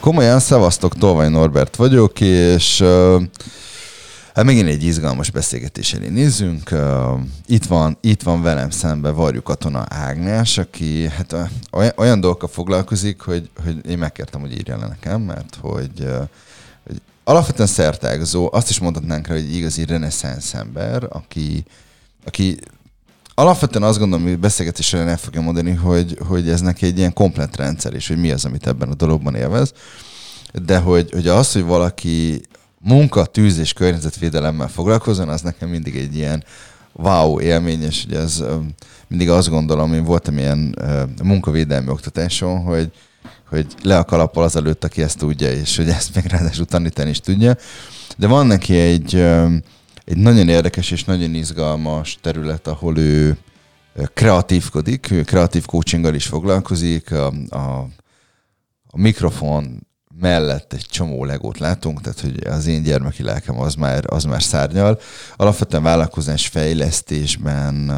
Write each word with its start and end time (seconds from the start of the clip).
Komolyan, 0.00 0.38
szevasztok, 0.40 0.94
Tolvaj 0.94 1.28
Norbert 1.28 1.76
vagyok, 1.76 2.20
és 2.20 2.82
hát 4.34 4.44
megint 4.44 4.68
egy 4.68 4.82
izgalmas 4.82 5.30
beszélgetés 5.30 5.92
elé 5.92 6.08
nézzünk. 6.08 6.74
Itt, 7.46 7.64
van, 7.64 7.98
itt 8.00 8.22
van 8.22 8.42
velem 8.42 8.70
szembe 8.70 9.10
Varjú 9.10 9.42
Katona 9.42 9.84
Ágnes, 9.88 10.58
aki 10.58 11.08
hát 11.08 11.36
olyan, 11.96 12.20
dolgokkal 12.20 12.48
foglalkozik, 12.48 13.20
hogy, 13.20 13.50
hogy 13.64 13.90
én 13.90 13.98
megkértem, 13.98 14.40
hogy 14.40 14.52
írja 14.52 14.78
le 14.78 14.86
nekem, 14.86 15.20
mert 15.20 15.58
hogy, 15.60 16.00
uh, 16.00 16.28
hogy 16.86 17.00
alapvetően 17.24 17.68
szertágzó, 17.68 18.48
azt 18.52 18.70
is 18.70 18.78
mondhatnánk 18.78 19.26
rá, 19.26 19.34
hogy 19.34 19.54
igazi 19.54 19.84
reneszánsz 19.84 20.54
ember, 20.54 21.06
aki, 21.10 21.64
aki 22.24 22.58
alapvetően 23.34 23.84
azt 23.84 23.98
gondolom, 23.98 24.26
hogy 24.26 24.38
beszélgetésre 24.38 24.98
el 24.98 25.16
fogja 25.16 25.40
mondani, 25.40 25.74
hogy, 25.74 26.18
hogy 26.26 26.48
ez 26.48 26.60
neki 26.60 26.86
egy 26.86 26.98
ilyen 26.98 27.12
komplet 27.12 27.56
rendszer, 27.56 27.94
és 27.94 28.08
hogy 28.08 28.20
mi 28.20 28.30
az, 28.30 28.44
amit 28.44 28.66
ebben 28.66 28.88
a 28.88 28.94
dologban 28.94 29.34
élvez. 29.34 29.72
De 30.64 30.78
hogy, 30.78 31.10
hogy 31.12 31.28
az, 31.28 31.52
hogy 31.52 31.64
valaki 31.64 32.40
munka, 32.78 33.24
tűz 33.24 33.58
és 33.58 33.72
környezetvédelemmel 33.72 34.68
foglalkozon, 34.68 35.28
az 35.28 35.40
nekem 35.40 35.68
mindig 35.68 35.96
egy 35.96 36.16
ilyen 36.16 36.44
wow 36.92 37.40
élmény, 37.40 37.82
és 37.82 38.04
ugye 38.04 38.18
ez 38.18 38.42
mindig 39.08 39.30
azt 39.30 39.48
gondolom, 39.48 39.94
én 39.94 40.04
voltam 40.04 40.38
ilyen 40.38 40.76
munkavédelmi 41.22 41.88
oktatáson, 41.88 42.60
hogy, 42.60 42.90
hogy 43.48 43.66
le 43.82 43.98
a 43.98 44.04
kalappal 44.04 44.44
az 44.44 44.56
előtt, 44.56 44.84
aki 44.84 45.02
ezt 45.02 45.18
tudja, 45.18 45.52
és 45.52 45.76
hogy 45.76 45.88
ezt 45.88 46.14
még 46.14 46.24
ráadásul 46.24 46.64
tanítani 46.64 47.10
is 47.10 47.20
tudja. 47.20 47.56
De 48.16 48.26
van 48.26 48.46
neki 48.46 48.76
egy, 48.76 49.24
egy 50.10 50.16
nagyon 50.16 50.48
érdekes 50.48 50.90
és 50.90 51.04
nagyon 51.04 51.34
izgalmas 51.34 52.18
terület, 52.20 52.66
ahol 52.66 52.98
ő 52.98 53.38
kreatívkodik, 54.14 55.10
ő 55.10 55.22
kreatív 55.22 55.64
coachinggal 55.64 56.14
is 56.14 56.26
foglalkozik, 56.26 57.12
a, 57.12 57.32
a, 57.48 57.88
a 58.86 58.98
mikrofon 58.98 59.86
mellett 60.14 60.72
egy 60.72 60.86
csomó 60.90 61.24
legót 61.24 61.58
látunk, 61.58 62.00
tehát 62.00 62.20
hogy 62.20 62.46
az 62.46 62.66
én 62.66 62.82
gyermeki 62.82 63.22
lelkem 63.22 63.60
az 63.60 63.74
már, 63.74 64.04
az 64.06 64.24
már 64.24 64.42
szárnyal. 64.42 65.00
Alapvetően 65.36 65.82
vállalkozás 65.82 66.46
fejlesztésben 66.46 67.92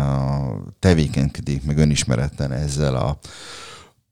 tevékenykedik, 0.79 1.65
meg 1.65 1.79
önismeretten 1.79 2.53
ezzel 2.53 2.95
a, 2.95 3.19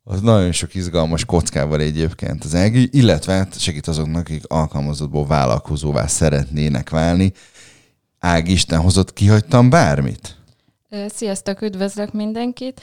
az 0.04 0.20
nagyon 0.20 0.52
sok 0.52 0.74
izgalmas 0.74 1.24
kockával 1.24 1.80
egyébként 1.80 2.44
az 2.44 2.54
Ági, 2.54 2.88
illetve 2.92 3.32
hát 3.32 3.60
segít 3.60 3.88
azoknak, 3.88 4.20
akik 4.20 4.44
alkalmazottból 4.46 5.26
vállalkozóvá 5.26 6.06
szeretnének 6.06 6.90
válni, 6.90 7.32
Ág 8.20 8.48
Isten 8.48 8.80
hozott, 8.80 9.12
kihagytam 9.12 9.70
bármit? 9.70 10.36
Sziasztok, 11.08 11.60
üdvözlök 11.60 12.12
mindenkit. 12.12 12.80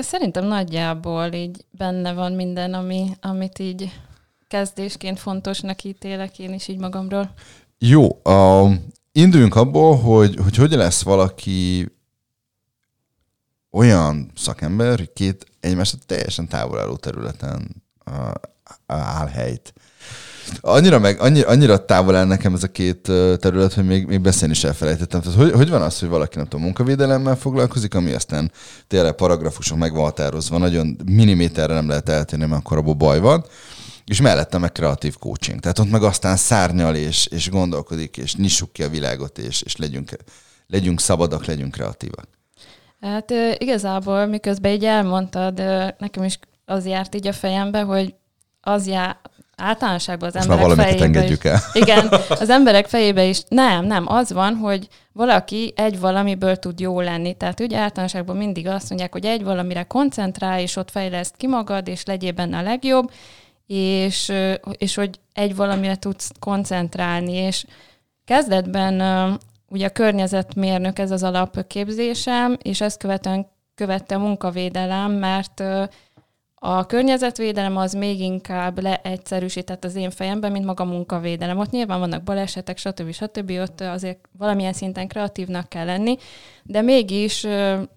Szerintem 0.00 0.44
nagyjából 0.44 1.32
így 1.32 1.64
benne 1.70 2.12
van 2.12 2.32
minden, 2.32 2.74
ami, 2.74 3.10
amit 3.20 3.58
így 3.58 4.00
kezdésként 4.48 5.18
fontosnak 5.18 5.84
ítélek 5.84 6.38
én 6.38 6.52
is 6.52 6.68
így 6.68 6.78
magamról. 6.78 7.34
Jó, 7.78 8.20
uh, 8.24 8.74
induljunk 9.12 9.54
abból, 9.54 9.96
hogy, 9.96 10.36
hogy 10.36 10.56
hogy 10.56 10.72
lesz 10.72 11.02
valaki 11.02 11.88
olyan 13.70 14.30
szakember, 14.34 14.98
hogy 14.98 15.12
két 15.12 15.46
egymástól 15.60 16.00
teljesen 16.06 16.48
távol 16.48 16.78
álló 16.78 16.96
területen 16.96 17.82
uh, 18.06 18.30
áll 18.86 19.26
helyt. 19.26 19.72
Annyira, 20.60 20.98
meg, 20.98 21.20
annyira, 21.20 21.48
annyira 21.48 21.84
távol 21.84 22.16
el 22.16 22.24
nekem 22.24 22.54
ez 22.54 22.62
a 22.62 22.68
két 22.68 23.00
terület, 23.36 23.72
hogy 23.72 23.86
még, 23.86 24.06
még 24.06 24.20
beszélni 24.20 24.54
is 24.54 24.64
elfelejtettem. 24.64 25.20
Tehát, 25.20 25.38
hogy, 25.38 25.52
hogy 25.52 25.70
van 25.70 25.82
az, 25.82 25.98
hogy 25.98 26.08
valaki 26.08 26.36
nem 26.36 26.46
tudom, 26.46 26.64
munkavédelemmel 26.64 27.36
foglalkozik, 27.36 27.94
ami 27.94 28.12
aztán 28.12 28.52
tényleg 28.86 29.12
paragrafusok 29.12 29.78
meg 29.78 29.92
van 29.92 30.02
határozva, 30.02 30.58
nagyon 30.58 30.96
milliméterre 31.04 31.74
nem 31.74 31.88
lehet 31.88 32.08
eltérni, 32.08 32.46
mert 32.46 32.60
akkor 32.60 32.78
abból 32.78 32.94
baj 32.94 33.20
van 33.20 33.44
és 34.10 34.20
mellette 34.20 34.58
meg 34.58 34.72
kreatív 34.72 35.16
coaching. 35.18 35.60
Tehát 35.60 35.78
ott 35.78 35.90
meg 35.90 36.02
aztán 36.02 36.36
szárnyal 36.36 36.94
és, 36.94 37.26
és 37.26 37.50
gondolkodik, 37.50 38.16
és 38.16 38.36
nyissuk 38.36 38.72
ki 38.72 38.82
a 38.82 38.88
világot, 38.88 39.38
és, 39.38 39.62
és 39.62 39.76
legyünk, 39.76 40.10
legyünk 40.66 41.00
szabadak, 41.00 41.44
legyünk 41.44 41.72
kreatívak. 41.72 42.28
Hát 43.00 43.30
igazából, 43.58 44.26
miközben 44.26 44.72
így 44.72 44.84
elmondtad, 44.84 45.58
nekem 45.98 46.24
is 46.24 46.38
az 46.64 46.86
járt 46.86 47.14
így 47.14 47.26
a 47.26 47.32
fejembe, 47.32 47.80
hogy 47.80 48.14
az 48.60 48.86
já, 48.86 49.20
általánosságban 49.60 50.28
az 50.28 50.34
Most 50.34 50.48
emberek 50.48 50.86
fejébe 50.86 51.04
engedjük 51.04 51.44
is, 51.44 51.50
el. 51.50 51.60
Igen, 51.82 52.08
az 52.28 52.50
emberek 52.50 52.86
fejébe 52.86 53.24
is. 53.24 53.42
Nem, 53.48 53.84
nem, 53.84 54.12
az 54.12 54.32
van, 54.32 54.54
hogy 54.54 54.88
valaki 55.12 55.72
egy 55.76 56.00
valamiből 56.00 56.56
tud 56.56 56.80
jó 56.80 57.00
lenni. 57.00 57.34
Tehát 57.34 57.60
ugye 57.60 57.78
általánosságban 57.78 58.36
mindig 58.36 58.66
azt 58.66 58.88
mondják, 58.88 59.12
hogy 59.12 59.24
egy 59.24 59.44
valamire 59.44 59.82
koncentrál, 59.82 60.60
és 60.60 60.76
ott 60.76 60.90
fejleszt 60.90 61.36
ki 61.36 61.46
magad, 61.46 61.88
és 61.88 62.04
legyél 62.04 62.32
benne 62.32 62.58
a 62.58 62.62
legjobb, 62.62 63.10
és, 63.66 64.32
és 64.78 64.94
hogy 64.94 65.20
egy 65.32 65.56
valamire 65.56 65.96
tudsz 65.96 66.30
koncentrálni, 66.38 67.32
és 67.32 67.64
kezdetben 68.24 69.00
ugye 69.68 69.86
a 69.86 69.90
környezetmérnök 69.90 70.98
ez 70.98 71.10
az 71.10 71.22
alapképzésem, 71.22 72.56
és 72.62 72.80
ezt 72.80 72.98
követően 72.98 73.46
követte 73.80 74.16
munkavédelem, 74.16 75.12
mert 75.12 75.62
a 76.62 76.86
környezetvédelem 76.86 77.76
az 77.76 77.92
még 77.92 78.20
inkább 78.20 78.82
leegyszerűsített 78.82 79.84
az 79.84 79.94
én 79.94 80.10
fejemben, 80.10 80.52
mint 80.52 80.64
maga 80.64 80.84
munkavédelem. 80.84 81.58
Ott 81.58 81.70
nyilván 81.70 81.98
vannak 81.98 82.22
balesetek, 82.22 82.78
stb. 82.78 83.12
stb. 83.12 83.50
Ott 83.50 83.80
azért 83.80 84.28
valamilyen 84.38 84.72
szinten 84.72 85.08
kreatívnak 85.08 85.68
kell 85.68 85.84
lenni, 85.84 86.16
de 86.62 86.80
mégis 86.80 87.46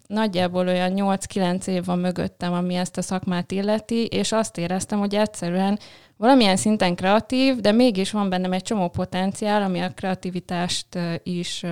nagyjából 0.08 0.68
olyan 0.68 0.92
8-9 0.96 1.68
év 1.68 1.86
van 1.86 2.00
mögöttem, 2.00 2.54
ami 2.54 2.76
ezt 2.76 2.98
a 2.98 3.02
szakmát 3.02 3.52
illeti, 3.52 4.06
és 4.06 4.32
azt 4.32 4.58
éreztem, 4.58 5.00
hogy 5.00 5.16
egyszerűen 5.16 5.80
valamilyen 6.18 6.58
szinten 6.58 6.96
kreatív, 6.96 7.56
de 7.56 7.72
mégis 7.72 8.12
van 8.12 8.30
bennem 8.30 8.54
egy 8.54 8.64
csomó 8.64 8.90
potenciál, 8.90 9.62
ami 9.62 9.80
a 9.80 9.90
kreativitást 9.90 11.00
is 11.24 11.66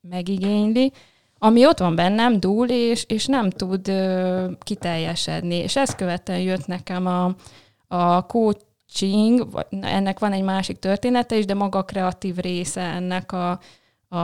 megigényli, 0.00 0.92
ami 1.42 1.66
ott 1.66 1.78
van 1.78 1.94
bennem, 1.94 2.40
dúl, 2.40 2.68
és, 2.68 3.04
és 3.08 3.26
nem 3.26 3.50
tud 3.50 3.88
ö, 3.88 4.46
kiteljesedni. 4.62 5.54
És 5.54 5.76
ezt 5.76 5.96
követően 5.96 6.40
jött 6.40 6.66
nekem 6.66 7.06
a, 7.06 7.34
a 7.88 8.26
coaching, 8.26 9.64
ennek 9.80 10.18
van 10.18 10.32
egy 10.32 10.42
másik 10.42 10.78
története 10.78 11.36
is, 11.36 11.44
de 11.44 11.54
maga 11.54 11.78
a 11.78 11.84
kreatív 11.84 12.36
része 12.36 12.80
ennek 12.80 13.32
a, 13.32 13.60
a, 14.08 14.16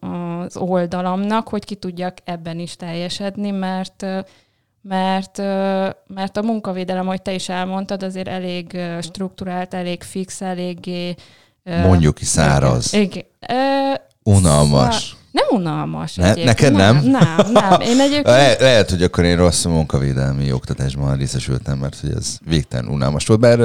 az 0.00 0.56
oldalamnak, 0.56 1.48
hogy 1.48 1.64
ki 1.64 1.74
tudjak 1.74 2.16
ebben 2.24 2.58
is 2.58 2.76
teljesedni, 2.76 3.50
mert 3.50 4.06
mert, 4.88 5.38
mert 6.06 6.36
a 6.36 6.42
munkavédelem, 6.42 7.06
ahogy 7.06 7.22
te 7.22 7.32
is 7.32 7.48
elmondtad, 7.48 8.02
azért 8.02 8.28
elég 8.28 8.78
strukturált, 9.00 9.74
elég 9.74 10.02
fix, 10.02 10.40
eléggé... 10.40 11.14
Mondjuk 11.62 12.14
ki 12.14 12.24
száraz. 12.24 12.92
Igen. 12.92 13.24
Unalmas. 14.22 15.16
Nem 15.34 15.46
unalmas. 15.60 16.14
Ne, 16.14 16.34
neked 16.34 16.72
nem? 16.72 16.96
Nem, 16.96 17.52
nem. 17.52 17.80
Én 17.90 18.00
egyébként... 18.00 18.26
Le, 18.26 18.56
lehet, 18.58 18.90
hogy 18.90 19.02
akkor 19.02 19.24
én 19.24 19.36
rossz 19.36 19.64
munkavédelmi 19.64 20.52
oktatásban 20.52 21.16
részesültem, 21.16 21.78
mert 21.78 22.00
hogy 22.00 22.12
ez 22.16 22.38
végtelen 22.44 22.88
unalmas 22.88 23.26
volt. 23.26 23.40
Bár 23.40 23.60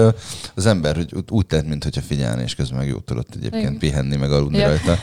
az 0.56 0.66
ember 0.66 0.96
hogy 0.96 1.13
úgy 1.30 1.46
tett, 1.46 1.68
mintha 1.68 2.02
figyelni, 2.02 2.41
és 2.41 2.56
közben 2.56 2.78
meg 2.78 2.88
jó 2.88 2.97
tudott 2.97 3.35
egyébként 3.35 3.63
Igen. 3.63 3.78
pihenni, 3.78 4.16
meg 4.16 4.31
aludni 4.31 4.57
ja. 4.57 4.68
rajta. 4.68 4.97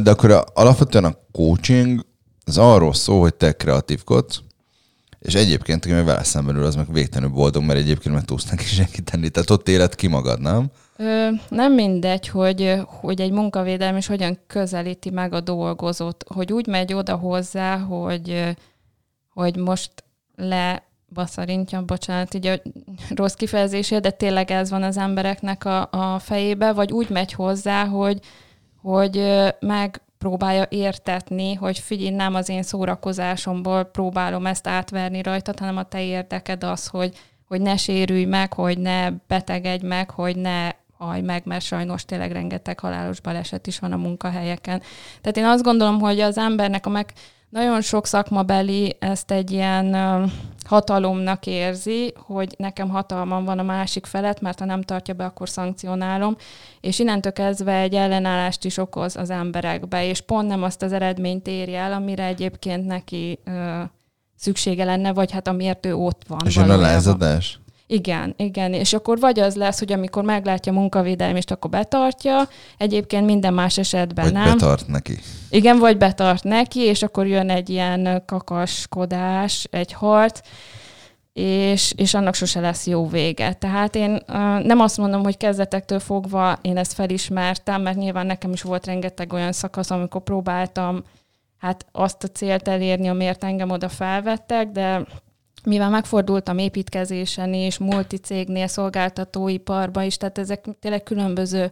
De 0.00 0.10
akkor 0.10 0.44
alapvetően 0.54 1.04
a 1.04 1.16
coaching 1.32 2.06
az 2.44 2.58
arról 2.58 2.94
szól, 2.94 3.20
hogy 3.20 3.34
te 3.34 3.52
kreatívkodsz, 3.52 4.40
és 5.20 5.34
egyébként, 5.34 5.84
aki 5.84 5.94
meg 5.94 6.04
vele 6.04 6.24
szemben 6.24 6.56
ül, 6.56 6.64
az 6.64 6.74
meg 6.74 6.92
végtelenül 6.92 7.34
boldog, 7.34 7.62
mert 7.62 7.78
egyébként 7.78 8.14
meg 8.14 8.24
tudsz 8.24 8.50
neki 8.50 8.64
segíteni. 8.64 9.28
Tehát 9.28 9.50
ott 9.50 9.68
élet 9.68 9.94
ki 9.94 10.06
magad, 10.06 10.40
nem? 10.40 10.70
Ö, 10.96 11.28
nem 11.48 11.72
mindegy, 11.72 12.28
hogy, 12.28 12.80
hogy 12.86 13.20
egy 13.20 13.30
munkavédelem 13.30 13.96
is 13.96 14.06
hogyan 14.06 14.38
közelíti 14.46 15.10
meg 15.10 15.32
a 15.32 15.40
dolgozót, 15.40 16.24
hogy 16.34 16.52
úgy 16.52 16.66
megy 16.66 16.92
oda 16.92 17.16
hozzá, 17.16 17.78
hogy, 17.78 18.56
hogy 19.34 19.56
most 19.56 19.90
le 20.36 20.82
baszarintja, 21.12 21.82
bocsánat, 21.82 22.34
így 22.34 22.46
a 22.46 22.60
rossz 23.14 23.34
kifejezésé, 23.34 23.98
de 23.98 24.10
tényleg 24.10 24.50
ez 24.50 24.70
van 24.70 24.82
az 24.82 24.96
embereknek 24.96 25.64
a, 25.64 25.88
a 25.90 26.18
fejébe, 26.18 26.72
vagy 26.72 26.92
úgy 26.92 27.08
megy 27.08 27.32
hozzá, 27.32 27.86
hogy, 27.86 28.20
hogy 28.82 29.44
meg 29.60 30.00
próbálja 30.18 30.66
értetni, 30.68 31.54
hogy 31.54 31.78
figyelj, 31.78 32.10
nem 32.10 32.34
az 32.34 32.48
én 32.48 32.62
szórakozásomból 32.62 33.84
próbálom 33.84 34.46
ezt 34.46 34.66
átverni 34.66 35.22
rajtad, 35.22 35.58
hanem 35.58 35.76
a 35.76 35.82
te 35.82 36.02
érdeked 36.02 36.64
az, 36.64 36.86
hogy, 36.86 37.16
hogy 37.48 37.60
ne 37.60 37.76
sérülj 37.76 38.24
meg, 38.24 38.52
hogy 38.52 38.78
ne 38.78 39.10
betegedj 39.10 39.86
meg, 39.86 40.10
hogy 40.10 40.36
ne 40.36 40.70
haj 40.98 41.20
meg, 41.20 41.42
mert 41.44 41.64
sajnos 41.64 42.04
tényleg 42.04 42.32
rengeteg 42.32 42.80
halálos 42.80 43.20
baleset 43.20 43.66
is 43.66 43.78
van 43.78 43.92
a 43.92 43.96
munkahelyeken. 43.96 44.82
Tehát 45.20 45.36
én 45.36 45.44
azt 45.44 45.62
gondolom, 45.62 45.98
hogy 45.98 46.20
az 46.20 46.38
embernek 46.38 46.86
a 46.86 46.90
meg 46.90 47.12
nagyon 47.48 47.80
sok 47.80 48.06
szakmabeli 48.06 48.96
ezt 48.98 49.30
egy 49.30 49.50
ilyen 49.50 49.96
hatalomnak 50.64 51.46
érzi, 51.46 52.14
hogy 52.16 52.54
nekem 52.58 52.88
hatalmam 52.88 53.44
van 53.44 53.58
a 53.58 53.62
másik 53.62 54.06
felet, 54.06 54.40
mert 54.40 54.58
ha 54.58 54.64
nem 54.64 54.82
tartja 54.82 55.14
be, 55.14 55.24
akkor 55.24 55.48
szankcionálom, 55.48 56.36
és 56.80 56.98
innentől 56.98 57.32
kezdve 57.32 57.78
egy 57.78 57.94
ellenállást 57.94 58.64
is 58.64 58.76
okoz 58.76 59.16
az 59.16 59.30
emberekbe, 59.30 60.06
és 60.06 60.20
pont 60.20 60.48
nem 60.48 60.62
azt 60.62 60.82
az 60.82 60.92
eredményt 60.92 61.46
éri 61.46 61.74
el, 61.74 61.92
amire 61.92 62.24
egyébként 62.24 62.86
neki 62.86 63.38
ö, 63.44 63.82
szüksége 64.36 64.84
lenne, 64.84 65.12
vagy 65.12 65.30
hát 65.30 65.48
amiért 65.48 65.86
ő 65.86 65.94
ott 65.94 66.22
van. 66.28 66.38
És 66.44 66.56
jön 66.56 66.70
a 66.70 66.76
lázadás? 66.76 67.60
Igen, 67.86 68.34
igen, 68.36 68.72
és 68.72 68.92
akkor 68.92 69.18
vagy 69.18 69.40
az 69.40 69.54
lesz, 69.54 69.78
hogy 69.78 69.92
amikor 69.92 70.24
meglátja 70.24 70.72
a 70.72 70.74
munkavédelmést, 70.74 71.50
akkor 71.50 71.70
betartja, 71.70 72.48
egyébként 72.78 73.26
minden 73.26 73.54
más 73.54 73.78
esetben 73.78 74.24
vagy 74.24 74.32
nem. 74.32 74.44
betart 74.44 74.86
neki. 74.88 75.18
Igen, 75.50 75.78
vagy 75.78 75.96
betart 75.96 76.44
neki, 76.44 76.80
és 76.80 77.02
akkor 77.02 77.26
jön 77.26 77.50
egy 77.50 77.70
ilyen 77.70 78.22
kakaskodás, 78.26 79.66
egy 79.70 79.92
harc, 79.92 80.40
és, 81.32 81.92
és 81.96 82.14
annak 82.14 82.34
sose 82.34 82.60
lesz 82.60 82.86
jó 82.86 83.08
vége. 83.08 83.52
Tehát 83.52 83.94
én 83.94 84.10
uh, 84.12 84.62
nem 84.62 84.80
azt 84.80 84.96
mondom, 84.96 85.22
hogy 85.22 85.36
kezdetektől 85.36 85.98
fogva 85.98 86.58
én 86.62 86.76
ezt 86.76 86.92
felismertem, 86.92 87.82
mert 87.82 87.96
nyilván 87.96 88.26
nekem 88.26 88.52
is 88.52 88.62
volt 88.62 88.86
rengeteg 88.86 89.32
olyan 89.32 89.52
szakasz, 89.52 89.90
amikor 89.90 90.22
próbáltam 90.22 91.02
hát 91.58 91.86
azt 91.92 92.24
a 92.24 92.28
célt 92.28 92.68
elérni, 92.68 93.08
amiért 93.08 93.44
engem 93.44 93.70
oda 93.70 93.88
felvettek, 93.88 94.68
de 94.68 95.06
mivel 95.66 95.90
megfordultam 95.90 96.58
építkezésen 96.58 97.54
és 97.54 97.78
multicégnél, 97.78 98.66
szolgáltatóiparban 98.66 100.04
is, 100.04 100.16
tehát 100.16 100.38
ezek 100.38 100.64
tényleg 100.80 101.02
különböző 101.02 101.70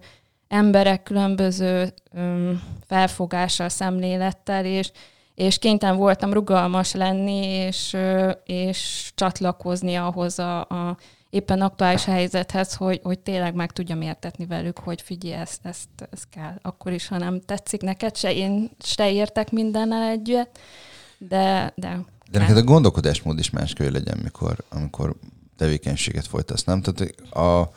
emberek, 0.48 1.02
különböző 1.02 1.92
um, 2.12 2.62
felfogással, 2.86 3.68
szemlélettel, 3.68 4.64
és, 4.64 4.90
és 5.34 5.58
kénytelen 5.58 5.96
voltam 5.96 6.32
rugalmas 6.32 6.92
lenni, 6.92 7.46
és, 7.46 7.96
és 8.44 9.12
csatlakozni 9.14 9.94
ahhoz 9.94 10.38
a, 10.38 10.60
a 10.60 10.96
éppen 11.30 11.60
aktuális 11.60 12.04
helyzethez, 12.04 12.74
hogy, 12.74 13.00
hogy 13.02 13.18
tényleg 13.18 13.54
meg 13.54 13.72
tudjam 13.72 14.00
értetni 14.00 14.46
velük, 14.46 14.78
hogy 14.78 15.02
figyelj, 15.02 15.40
ezt, 15.40 15.66
ezt, 15.66 15.88
ezt 16.10 16.28
kell. 16.30 16.58
Akkor 16.62 16.92
is, 16.92 17.08
ha 17.08 17.18
nem 17.18 17.40
tetszik 17.40 17.80
neked, 17.80 18.16
se 18.16 18.34
én 18.34 18.70
se 18.78 19.10
értek 19.10 19.50
mindennel 19.50 20.08
együtt, 20.08 20.58
de, 21.18 21.72
de 21.76 21.98
de 22.34 22.40
neked 22.40 22.56
a 22.56 22.62
gondolkodásmód 22.62 23.38
is 23.38 23.50
más 23.50 23.72
kell 23.72 23.90
legyen, 23.90 24.18
mikor, 24.22 24.56
amikor 24.68 25.14
tevékenységet 25.56 26.26
folytasz, 26.26 26.64
nem? 26.64 26.82
Tehát 26.82 27.14
a, 27.30 27.70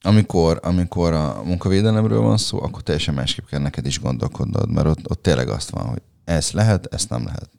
amikor, 0.00 0.60
amikor 0.62 1.12
a 1.12 1.42
munkavédelemről 1.44 2.20
van 2.20 2.36
szó, 2.36 2.62
akkor 2.62 2.82
teljesen 2.82 3.14
másképp 3.14 3.46
kell 3.46 3.60
neked 3.60 3.86
is 3.86 4.00
gondolkodnod, 4.00 4.70
mert 4.70 4.86
ott, 4.86 5.10
ott 5.10 5.22
tényleg 5.22 5.48
azt 5.48 5.70
van, 5.70 5.86
hogy 5.86 6.02
ez 6.24 6.50
lehet, 6.50 6.94
ezt 6.94 7.10
nem 7.10 7.24
lehet. 7.24 7.50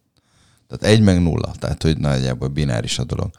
Tehát 0.68 0.96
egy 0.96 1.02
meg 1.04 1.22
nulla, 1.22 1.52
tehát 1.60 1.84
hogy 1.84 1.98
nagyjából 1.98 2.48
bináris 2.48 3.00
a 3.00 3.04
dolog. 3.04 3.30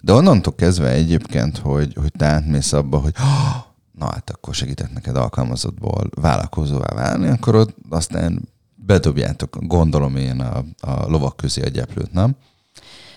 De 0.00 0.12
onnantól 0.12 0.54
kezdve 0.54 0.88
egyébként, 0.88 1.58
hogy, 1.58 1.94
hogy 1.94 2.12
te 2.18 2.26
átmész 2.26 2.72
abba, 2.72 2.98
hogy 2.98 3.14
na 3.98 4.04
hát 4.04 4.30
akkor 4.30 4.54
segítek 4.54 4.92
neked 4.92 5.16
alkalmazottból 5.16 6.10
vállalkozóvá 6.14 6.94
válni, 6.94 7.28
akkor 7.28 7.54
ott 7.54 7.76
aztán 7.88 8.48
bedobjátok, 8.86 9.56
gondolom 9.60 10.16
én 10.16 10.40
a, 10.40 10.64
a 10.80 11.08
lovak 11.08 11.36
közé 11.36 11.62
a 11.62 11.68
gyeplőt, 11.68 12.12
nem? 12.12 12.36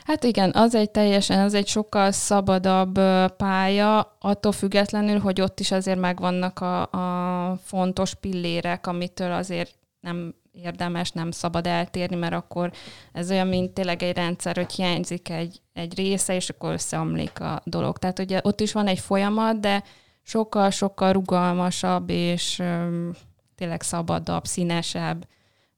Hát 0.03 0.23
igen, 0.23 0.51
az 0.53 0.75
egy 0.75 0.91
teljesen, 0.91 1.39
az 1.39 1.53
egy 1.53 1.67
sokkal 1.67 2.11
szabadabb 2.11 2.99
pálya, 3.37 4.17
attól 4.19 4.51
függetlenül, 4.51 5.19
hogy 5.19 5.41
ott 5.41 5.59
is 5.59 5.71
azért 5.71 5.99
megvannak 5.99 6.59
a, 6.59 6.81
a 6.81 7.57
fontos 7.63 8.13
pillérek, 8.13 8.87
amitől 8.87 9.31
azért 9.31 9.75
nem 9.99 10.33
érdemes, 10.51 11.11
nem 11.11 11.31
szabad 11.31 11.67
eltérni, 11.67 12.15
mert 12.15 12.33
akkor 12.33 12.71
ez 13.13 13.31
olyan, 13.31 13.47
mint 13.47 13.71
tényleg 13.71 14.03
egy 14.03 14.15
rendszer, 14.15 14.55
hogy 14.55 14.71
hiányzik 14.71 15.29
egy, 15.29 15.61
egy 15.73 15.95
része, 15.95 16.35
és 16.35 16.49
akkor 16.49 16.71
összeomlik 16.73 17.39
a 17.39 17.61
dolog. 17.63 17.97
Tehát 17.97 18.19
ugye 18.19 18.39
ott 18.43 18.61
is 18.61 18.71
van 18.71 18.87
egy 18.87 18.99
folyamat, 18.99 19.59
de 19.59 19.83
sokkal-sokkal 20.23 21.13
rugalmasabb, 21.13 22.09
és 22.09 22.59
öm, 22.59 23.15
tényleg 23.55 23.81
szabadabb, 23.81 24.45
színesebb, 24.45 25.25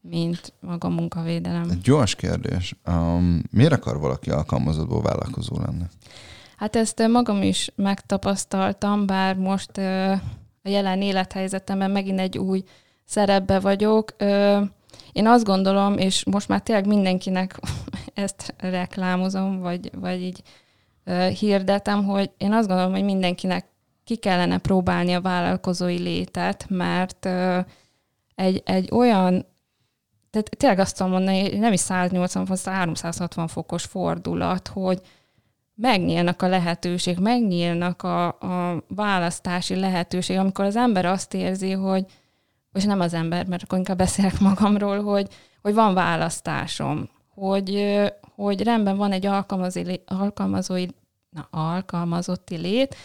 mint 0.01 0.53
maga 0.59 0.87
a 0.87 0.91
munkavédelem. 0.91 1.69
Egy 1.69 1.81
gyors 1.81 2.15
kérdés. 2.15 2.75
Um, 2.87 3.41
miért 3.51 3.71
akar 3.71 3.99
valaki 3.99 4.29
alkalmazottból 4.29 5.01
vállalkozó 5.01 5.59
lenni? 5.59 5.83
Hát 6.57 6.75
ezt 6.75 7.07
magam 7.07 7.41
is 7.41 7.71
megtapasztaltam, 7.75 9.05
bár 9.05 9.35
most 9.35 9.77
a 9.77 10.69
jelen 10.69 11.01
élethelyzetemben 11.01 11.91
megint 11.91 12.19
egy 12.19 12.37
új 12.37 12.63
szerepbe 13.05 13.59
vagyok. 13.59 14.15
Én 15.11 15.27
azt 15.27 15.43
gondolom, 15.43 15.97
és 15.97 16.23
most 16.25 16.47
már 16.47 16.61
tényleg 16.61 16.87
mindenkinek 16.87 17.59
ezt 18.13 18.53
reklámozom, 18.57 19.59
vagy, 19.59 19.91
vagy 19.95 20.21
így 20.21 20.41
hirdetem, 21.39 22.05
hogy 22.05 22.31
én 22.37 22.53
azt 22.53 22.67
gondolom, 22.67 22.91
hogy 22.91 23.03
mindenkinek 23.03 23.65
ki 24.03 24.15
kellene 24.15 24.57
próbálni 24.57 25.13
a 25.13 25.21
vállalkozói 25.21 25.97
létet, 25.97 26.65
mert 26.69 27.29
egy, 28.35 28.61
egy 28.65 28.89
olyan 28.91 29.45
tehát 30.29 30.49
tényleg 30.57 30.79
azt 30.79 30.97
tudom 30.97 31.11
mondani, 31.11 31.57
nem 31.57 31.73
is 31.73 31.79
180 31.79 32.45
fok, 32.45 32.57
360 32.63 33.47
fokos 33.47 33.83
fordulat, 33.83 34.67
hogy 34.67 35.01
megnyílnak 35.75 36.41
a 36.41 36.47
lehetőség, 36.47 37.17
megnyílnak 37.17 38.03
a, 38.03 38.27
a 38.27 38.83
választási 38.87 39.75
lehetőség, 39.75 40.37
amikor 40.37 40.65
az 40.65 40.75
ember 40.75 41.05
azt 41.05 41.33
érzi, 41.33 41.71
hogy, 41.71 42.05
és 42.73 42.83
nem 42.83 42.99
az 42.99 43.13
ember, 43.13 43.45
mert 43.45 43.63
akkor 43.63 43.77
inkább 43.77 43.97
beszélek 43.97 44.39
magamról, 44.49 45.03
hogy, 45.03 45.27
hogy 45.61 45.73
van 45.73 45.93
választásom, 45.93 47.09
hogy, 47.33 47.99
hogy 48.35 48.63
rendben 48.63 48.97
van 48.97 49.11
egy 49.11 49.25
alkalmazói, 49.25 49.95
alkalmazói, 50.05 50.85
na, 51.29 51.47
alkalmazotti 51.51 52.55
lét, 52.55 52.95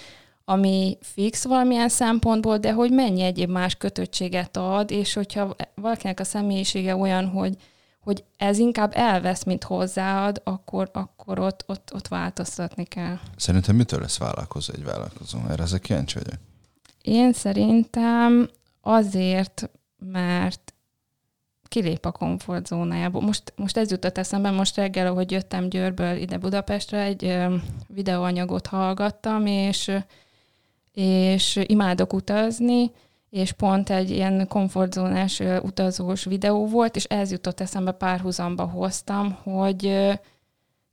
ami 0.44 0.99
fix 1.00 1.44
valamilyen 1.44 1.88
szempontból, 1.88 2.58
de 2.58 2.73
hogy 2.73 2.91
mennyi 2.91 3.23
egyéb 3.23 3.50
más 3.50 3.75
kötöttséget 3.75 4.56
ad, 4.56 4.91
és 4.91 5.14
hogyha 5.14 5.56
valakinek 5.75 6.20
a 6.20 6.25
személyisége 6.25 6.96
olyan, 6.96 7.29
hogy, 7.29 7.56
hogy 8.00 8.25
ez 8.37 8.58
inkább 8.58 8.93
elvesz, 8.94 9.44
mint 9.44 9.64
hozzáad, 9.64 10.41
akkor, 10.44 10.91
akkor 10.93 11.38
ott, 11.38 11.64
ott, 11.67 11.91
ott 11.94 12.08
változtatni 12.08 12.85
kell. 12.85 13.19
Szerintem 13.37 13.76
mitől 13.76 14.00
lesz 14.00 14.19
vállalkozó 14.19 14.73
egy 14.76 14.85
vállalkozó? 14.85 15.38
Erre 15.49 15.62
ezek 15.62 15.81
kíváncsi 15.81 16.19
vagyok. 16.19 16.41
Én 17.02 17.32
szerintem 17.32 18.49
azért, 18.81 19.70
mert 19.99 20.75
kilép 21.69 22.05
a 22.05 22.12
komfortzónájából. 22.12 23.23
Most, 23.23 23.52
most 23.56 23.76
ez 23.76 23.90
jutott 23.90 24.19
eszembe, 24.19 24.50
most 24.50 24.76
reggel, 24.76 25.06
ahogy 25.06 25.31
jöttem 25.31 25.69
Győrből 25.69 26.17
ide 26.17 26.38
Budapestre, 26.38 27.02
egy 27.02 27.25
ö, 27.25 27.55
videóanyagot 27.87 28.67
hallgattam, 28.67 29.47
és 29.47 29.93
és 30.94 31.61
imádok 31.67 32.12
utazni, 32.12 32.91
és 33.31 33.52
pont 33.52 33.91
egy 33.91 34.11
ilyen 34.11 34.49
komfortzónás 34.49 35.43
utazós 35.62 36.25
videó 36.25 36.67
volt, 36.67 36.96
és 36.96 37.05
ez 37.05 37.31
jutott 37.31 37.61
eszembe, 37.61 37.93
párhuzamba 37.93 38.64
hoztam, 38.64 39.33
hogy 39.42 40.09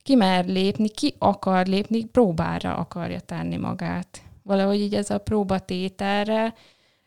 ki 0.02 0.14
mer 0.14 0.46
lépni, 0.46 0.88
ki 0.88 1.14
akar 1.18 1.66
lépni, 1.66 2.04
próbára 2.04 2.74
akarja 2.74 3.20
tenni 3.20 3.56
magát. 3.56 4.22
Valahogy 4.42 4.80
így 4.80 4.94
ez 4.94 5.10
a 5.10 5.18
próbatételre 5.18 6.54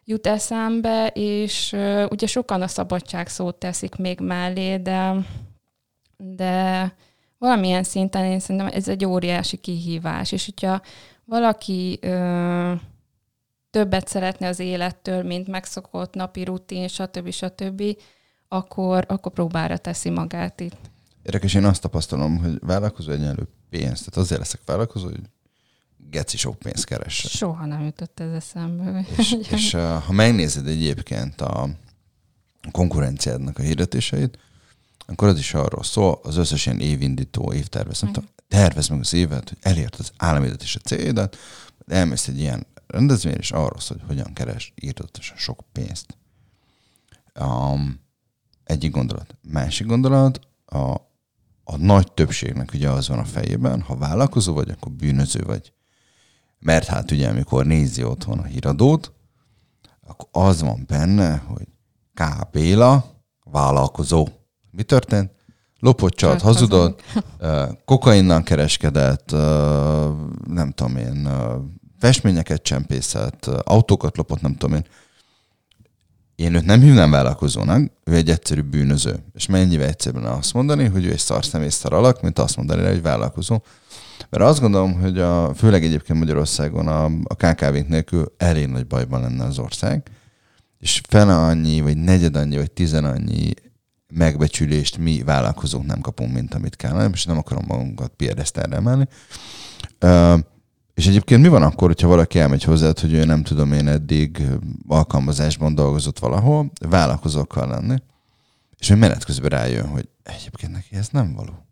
jut 0.05 0.27
eszembe, 0.27 1.07
és 1.13 1.75
ugye 2.09 2.27
sokan 2.27 2.61
a 2.61 2.67
szabadság 2.67 3.27
szót 3.27 3.55
teszik 3.55 3.95
még 3.95 4.19
mellé, 4.19 4.77
de, 4.77 5.15
de 6.17 6.93
valamilyen 7.37 7.83
szinten 7.83 8.25
én 8.25 8.39
szerintem 8.39 8.71
ez 8.73 8.87
egy 8.87 9.05
óriási 9.05 9.57
kihívás, 9.57 10.31
és 10.31 10.45
hogyha 10.45 10.81
valaki 11.25 11.99
ö, 12.01 12.73
többet 13.69 14.07
szeretne 14.07 14.47
az 14.47 14.59
élettől, 14.59 15.23
mint 15.23 15.47
megszokott 15.47 16.13
napi 16.13 16.43
rutin, 16.43 16.87
stb. 16.87 17.31
stb., 17.31 17.83
akkor, 18.47 19.05
akkor 19.07 19.31
próbára 19.31 19.77
teszi 19.77 20.09
magát 20.09 20.59
itt. 20.59 20.77
Érdekes, 21.23 21.53
én 21.53 21.65
azt 21.65 21.81
tapasztalom, 21.81 22.37
hogy 22.37 22.57
vállalkozó 22.59 23.11
egyenlő 23.11 23.47
pénzt. 23.69 24.05
Tehát 24.05 24.17
azért 24.17 24.39
leszek 24.39 24.61
vállalkozó, 24.65 25.05
hogy 25.05 25.21
geci 26.09 26.37
sok 26.37 26.59
pénzt 26.59 26.85
keres. 26.85 27.15
Soha 27.15 27.65
nem 27.65 27.83
jutott 27.83 28.19
ez 28.19 28.31
eszembe. 28.31 29.05
És, 29.17 29.37
és 29.55 29.71
ha 30.05 30.11
megnézed 30.11 30.67
egyébként 30.67 31.41
a 31.41 31.69
konkurenciádnak 32.71 33.59
a 33.59 33.61
hirdetéseit, 33.61 34.39
akkor 35.07 35.27
az 35.27 35.37
is 35.37 35.53
arról 35.53 35.83
szól, 35.83 36.19
az 36.23 36.37
összes 36.37 36.65
ilyen 36.65 36.79
évindító, 36.79 37.53
évtervez, 37.53 38.01
nem 38.01 38.13
tudom, 38.47 38.63
tervez 38.63 38.87
meg 38.87 38.99
az 38.99 39.13
évet, 39.13 39.49
hogy 39.49 39.57
elért 39.61 39.95
az 39.95 40.11
állami 40.17 40.51
és 40.59 40.75
a 40.75 40.79
célodat, 40.79 41.37
elmész 41.87 42.27
egy 42.27 42.39
ilyen 42.39 42.67
rendezvény, 42.87 43.35
és 43.37 43.51
arról 43.51 43.79
hogy 43.87 44.01
hogyan 44.07 44.33
keres 44.33 44.73
írtatosan 44.75 45.37
sok 45.37 45.63
pénzt. 45.71 46.17
Um, 47.39 47.99
egyik 48.63 48.91
gondolat. 48.91 49.35
Másik 49.41 49.87
gondolat, 49.87 50.39
a, 50.65 50.93
a 51.63 51.77
nagy 51.77 52.11
többségnek 52.11 52.73
ugye 52.73 52.89
az 52.89 53.07
van 53.07 53.19
a 53.19 53.25
fejében, 53.25 53.81
ha 53.81 53.95
vállalkozó 53.95 54.53
vagy, 54.53 54.69
akkor 54.69 54.91
bűnöző 54.91 55.43
vagy. 55.43 55.73
Mert 56.59 56.87
hát 56.87 57.11
ugye, 57.11 57.29
amikor 57.29 57.65
nézi 57.65 58.03
otthon 58.03 58.39
a 58.39 58.43
híradót, 58.43 59.13
akkor 60.01 60.27
az 60.31 60.61
van 60.61 60.83
benne, 60.87 61.37
hogy 61.37 61.67
K. 62.13 62.49
Béla, 62.51 63.21
vállalkozó. 63.43 64.27
Mi 64.71 64.83
történt? 64.83 65.31
Lopott, 65.79 66.13
csalt, 66.13 66.41
hazudott, 66.41 67.01
kokainnal 67.85 68.43
kereskedett, 68.43 69.31
nem 70.47 70.71
tudom 70.71 70.97
én, 70.97 71.29
festményeket 71.99 72.61
csempészett, 72.61 73.45
autókat 73.45 74.17
lopott, 74.17 74.41
nem 74.41 74.55
tudom 74.55 74.75
én. 74.75 74.85
én 76.35 76.55
őt 76.55 76.65
nem 76.65 76.81
hívnám 76.81 77.11
vállalkozónak, 77.11 77.91
ő 78.03 78.15
egy 78.15 78.29
egyszerű 78.29 78.61
bűnöző. 78.61 79.23
És 79.33 79.45
mennyivel 79.45 79.87
egyszerűen 79.87 80.25
azt 80.25 80.53
mondani, 80.53 80.85
hogy 80.85 81.05
ő 81.05 81.11
egy 81.11 81.17
szar 81.17 81.45
szar 81.69 81.93
alak, 81.93 82.21
mint 82.21 82.39
azt 82.39 82.57
mondani 82.57 82.87
hogy 82.87 83.01
vállalkozó. 83.01 83.61
Mert 84.29 84.43
azt 84.43 84.59
gondolom, 84.59 85.01
hogy 85.01 85.19
a, 85.19 85.53
főleg 85.53 85.83
egyébként 85.83 86.19
Magyarországon 86.19 86.87
a, 86.87 87.05
a 87.05 87.35
KKV-k 87.35 87.87
nélkül 87.87 88.33
elég 88.37 88.67
nagy 88.67 88.87
bajban 88.87 89.21
lenne 89.21 89.43
az 89.43 89.59
ország, 89.59 90.09
és 90.79 91.01
fele 91.09 91.35
annyi, 91.35 91.81
vagy 91.81 91.97
negyed 91.97 92.35
annyi, 92.35 92.57
vagy 92.57 92.71
tizen 92.71 93.05
annyi 93.05 93.53
megbecsülést 94.15 94.97
mi 94.97 95.23
vállalkozók 95.23 95.85
nem 95.85 96.01
kapunk, 96.01 96.33
mint 96.33 96.53
amit 96.53 96.75
kellene, 96.75 97.09
és 97.13 97.25
nem 97.25 97.37
akarom 97.37 97.63
magunkat 97.67 98.11
piedesztelre 98.15 98.75
emelni. 98.75 99.07
Uh, 100.01 100.39
és 100.93 101.07
egyébként 101.07 101.41
mi 101.41 101.47
van 101.47 101.63
akkor, 101.63 101.87
hogyha 101.87 102.07
valaki 102.07 102.39
elmegy 102.39 102.63
hozzád, 102.63 102.99
hogy 102.99 103.13
ő 103.13 103.25
nem 103.25 103.43
tudom 103.43 103.73
én 103.73 103.87
eddig 103.87 104.41
alkalmazásban 104.87 105.75
dolgozott 105.75 106.19
valahol, 106.19 106.71
vállalkozókkal 106.89 107.67
lenni, 107.67 107.95
és 108.77 108.87
hogy 108.87 108.97
menet 108.97 109.23
közben 109.23 109.49
rájön, 109.49 109.87
hogy 109.87 110.09
egyébként 110.23 110.71
neki 110.71 110.95
ez 110.95 111.07
nem 111.11 111.33
való. 111.33 111.65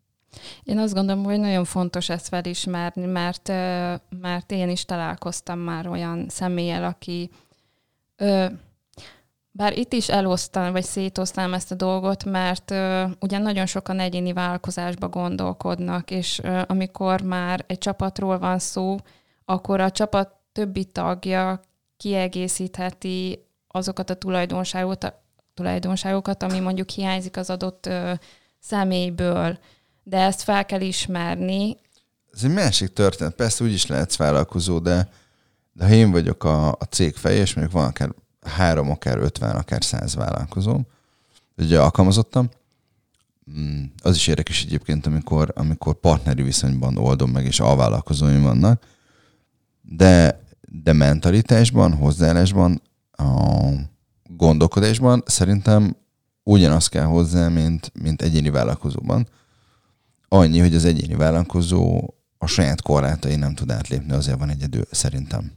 Én 0.64 0.78
azt 0.78 0.94
gondolom, 0.94 1.24
hogy 1.24 1.40
nagyon 1.40 1.66
fontos 1.66 2.10
ezt 2.10 2.28
felismerni, 2.28 3.06
mert, 3.06 3.48
mert 4.22 4.52
én 4.52 4.70
is 4.70 4.86
találkoztam 4.86 5.60
már 5.60 5.88
olyan 5.88 6.26
személlyel, 6.30 6.84
aki 6.84 7.30
bár 9.56 9.78
itt 9.78 9.94
is 9.94 10.10
elosztam, 10.10 10.72
vagy 10.72 10.84
szétosztám 10.84 11.54
ezt 11.54 11.72
a 11.72 11.76
dolgot, 11.76 12.26
mert 12.26 12.72
uh, 12.72 13.12
ugyan 13.20 13.42
nagyon 13.42 13.66
sokan 13.66 14.00
egyéni 14.00 14.34
vállalkozásba 14.34 15.10
gondolkodnak, 15.10 16.12
és 16.12 16.40
uh, 16.44 16.62
amikor 16.68 17.22
már 17.22 17.64
egy 17.68 17.78
csapatról 17.78 18.40
van 18.40 18.60
szó, 18.60 18.98
akkor 19.46 19.80
a 19.80 19.92
csapat 19.92 20.32
többi 20.52 20.86
tagja 20.86 21.60
kiegészítheti 21.98 23.46
azokat 23.68 24.10
a 24.10 24.16
tulajdonságokat, 24.16 25.04
a 25.04 25.24
tulajdonságokat 25.54 26.44
ami 26.44 26.60
mondjuk 26.60 26.90
hiányzik 26.90 27.38
az 27.38 27.50
adott 27.50 27.86
uh, 27.86 28.12
személyből. 28.60 29.60
De 30.04 30.18
ezt 30.18 30.42
fel 30.42 30.66
kell 30.66 30.82
ismerni. 30.82 31.78
Ez 32.32 32.44
egy 32.44 32.54
másik 32.54 32.94
történet. 32.94 33.34
Persze 33.36 33.64
úgy 33.64 33.74
is 33.74 33.86
lehetsz 33.86 34.18
vállalkozó, 34.18 34.80
de, 34.80 35.10
de 35.74 35.86
ha 35.86 35.94
én 35.94 36.12
vagyok 36.12 36.44
a, 36.44 36.72
a 36.72 36.86
cég 36.90 37.16
feje, 37.16 37.42
és 37.42 37.54
mondjuk 37.54 37.76
van 37.76 37.88
akár 37.88 38.10
három, 38.46 38.90
akár 38.90 39.18
ötven, 39.18 39.56
akár 39.56 39.84
száz 39.84 40.16
vállalkozóm, 40.16 40.86
ugye 41.58 41.82
alkalmazottam. 41.82 42.50
Mm, 43.52 43.84
az 44.02 44.16
is 44.16 44.28
érdekes 44.28 44.64
egyébként, 44.64 45.06
amikor, 45.06 45.52
amikor 45.56 46.00
partneri 46.00 46.42
viszonyban 46.42 46.98
oldom 46.98 47.32
meg, 47.32 47.46
és 47.46 47.60
alvállalkozóim 47.60 48.42
vannak, 48.42 48.84
de, 49.82 50.44
de 50.62 50.94
mentalitásban, 50.94 51.94
hozzáállásban, 51.94 52.82
a 53.12 53.70
gondolkodásban 54.24 55.24
szerintem 55.26 55.96
ugyanaz 56.44 56.88
kell 56.88 57.06
hozzá, 57.06 57.48
mint, 57.48 57.92
mint 58.02 58.22
egyéni 58.22 58.50
vállalkozóban. 58.50 59.28
Annyi, 60.28 60.60
hogy 60.60 60.76
az 60.76 60.86
egyéni 60.86 61.16
vállalkozó 61.16 62.14
a 62.38 62.48
saját 62.48 62.82
korlátai 62.82 63.36
nem 63.36 63.54
tud 63.54 63.72
átlépni, 63.72 64.12
azért 64.14 64.40
van 64.40 64.50
egyedül, 64.50 64.84
szerintem. 64.92 65.52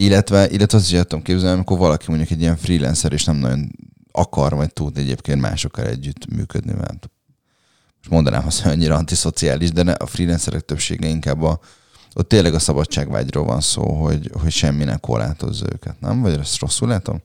Illetve, 0.00 0.48
illetve 0.48 0.78
azt 0.78 0.90
is 0.90 0.98
el 0.98 1.04
tudom 1.04 1.24
képzelni, 1.24 1.54
amikor 1.54 1.78
valaki 1.78 2.04
mondjuk 2.08 2.30
egy 2.30 2.40
ilyen 2.40 2.56
freelancer, 2.56 3.12
és 3.12 3.24
nem 3.24 3.36
nagyon 3.36 3.70
akar, 4.12 4.54
vagy 4.54 4.72
tud 4.72 4.98
egyébként 4.98 5.40
másokkal 5.40 5.86
együtt 5.86 6.30
működni, 6.30 6.72
mert 6.72 7.08
most 7.96 8.10
mondanám 8.10 8.46
azt, 8.46 8.60
hogy 8.60 8.72
annyira 8.72 8.94
antiszociális, 8.94 9.72
de 9.72 9.82
ne, 9.82 9.92
a 9.92 10.06
freelancerek 10.06 10.60
többsége 10.60 11.08
inkább 11.08 11.42
a, 11.42 11.60
ott 12.14 12.28
tényleg 12.28 12.54
a 12.54 12.58
szabadságvágyról 12.58 13.44
van 13.44 13.60
szó, 13.60 13.82
hogy, 13.82 14.30
hogy 14.42 14.50
semmi 14.50 14.84
ne 14.84 14.96
korlátozza 14.96 15.66
őket, 15.72 16.00
nem? 16.00 16.22
Vagy 16.22 16.38
ezt 16.38 16.60
rosszul 16.60 16.88
látom? 16.88 17.22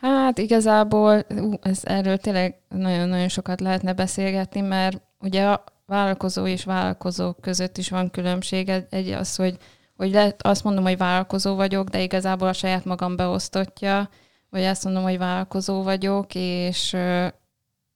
Hát 0.00 0.38
igazából 0.38 1.26
ú, 1.28 1.52
ez 1.62 1.78
erről 1.82 2.16
tényleg 2.16 2.54
nagyon-nagyon 2.68 3.28
sokat 3.28 3.60
lehetne 3.60 3.92
beszélgetni, 3.92 4.60
mert 4.60 5.00
ugye 5.20 5.44
a 5.44 5.64
vállalkozó 5.86 6.46
és 6.46 6.64
vállalkozók 6.64 7.40
között 7.40 7.78
is 7.78 7.88
van 7.88 8.10
különbség. 8.10 8.68
Egy 8.90 9.08
az, 9.08 9.36
hogy 9.36 9.58
hogy 9.96 10.10
lehet, 10.10 10.46
azt 10.46 10.64
mondom, 10.64 10.84
hogy 10.84 10.96
vállalkozó 10.96 11.54
vagyok, 11.54 11.88
de 11.88 12.02
igazából 12.02 12.48
a 12.48 12.52
saját 12.52 12.84
magam 12.84 13.16
beosztottja, 13.16 14.08
vagy 14.50 14.62
azt 14.62 14.84
mondom, 14.84 15.02
hogy 15.02 15.18
vállalkozó 15.18 15.82
vagyok, 15.82 16.34
és, 16.34 16.96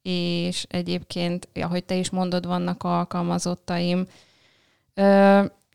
és 0.02 0.66
egyébként, 0.68 1.48
ahogy 1.54 1.84
te 1.84 1.94
is 1.94 2.10
mondod, 2.10 2.46
vannak 2.46 2.82
alkalmazottaim. 2.82 4.06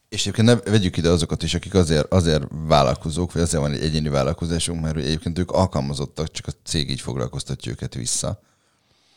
És 0.10 0.22
egyébként 0.22 0.48
ne 0.48 0.72
vegyük 0.72 0.98
ide 0.98 1.10
azokat 1.10 1.44
is, 1.44 1.54
akik 1.54 1.74
azért, 1.74 2.14
azért 2.14 2.44
vállalkozók, 2.68 3.34
vagy 3.34 3.42
azért 3.42 3.64
van 3.64 3.72
egy 3.72 3.82
egyéni 3.82 4.10
vállalkozásunk, 4.10 4.82
mert 4.82 4.98
egyébként 4.98 5.40
ők 5.40 5.52
alkalmazottak, 5.52 6.32
csak 6.32 6.48
a 6.48 6.52
cég 6.64 6.90
így 6.90 7.02
foglalkoztatja 7.02 7.72
őket 7.72 7.94
vissza. 7.94 8.40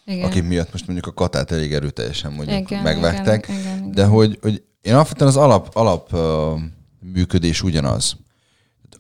Igen. 0.05 0.25
Akik 0.25 0.43
miatt 0.43 0.73
most 0.73 0.87
mondjuk 0.87 1.07
a 1.07 1.13
katát 1.13 1.51
elég 1.51 1.75
erőteljesen 1.75 2.33
mondjuk 2.33 2.71
igen, 2.71 2.83
megvágták. 2.83 3.49
Igen, 3.49 3.61
igen, 3.61 3.79
igen. 3.79 3.91
De 3.91 4.05
hogy, 4.05 4.39
hogy 4.43 4.65
én 4.81 4.95
alapvetően 4.95 5.31
az 5.31 5.37
alap, 5.37 5.77
alap 5.77 6.17
működés 7.13 7.63
ugyanaz. 7.63 8.17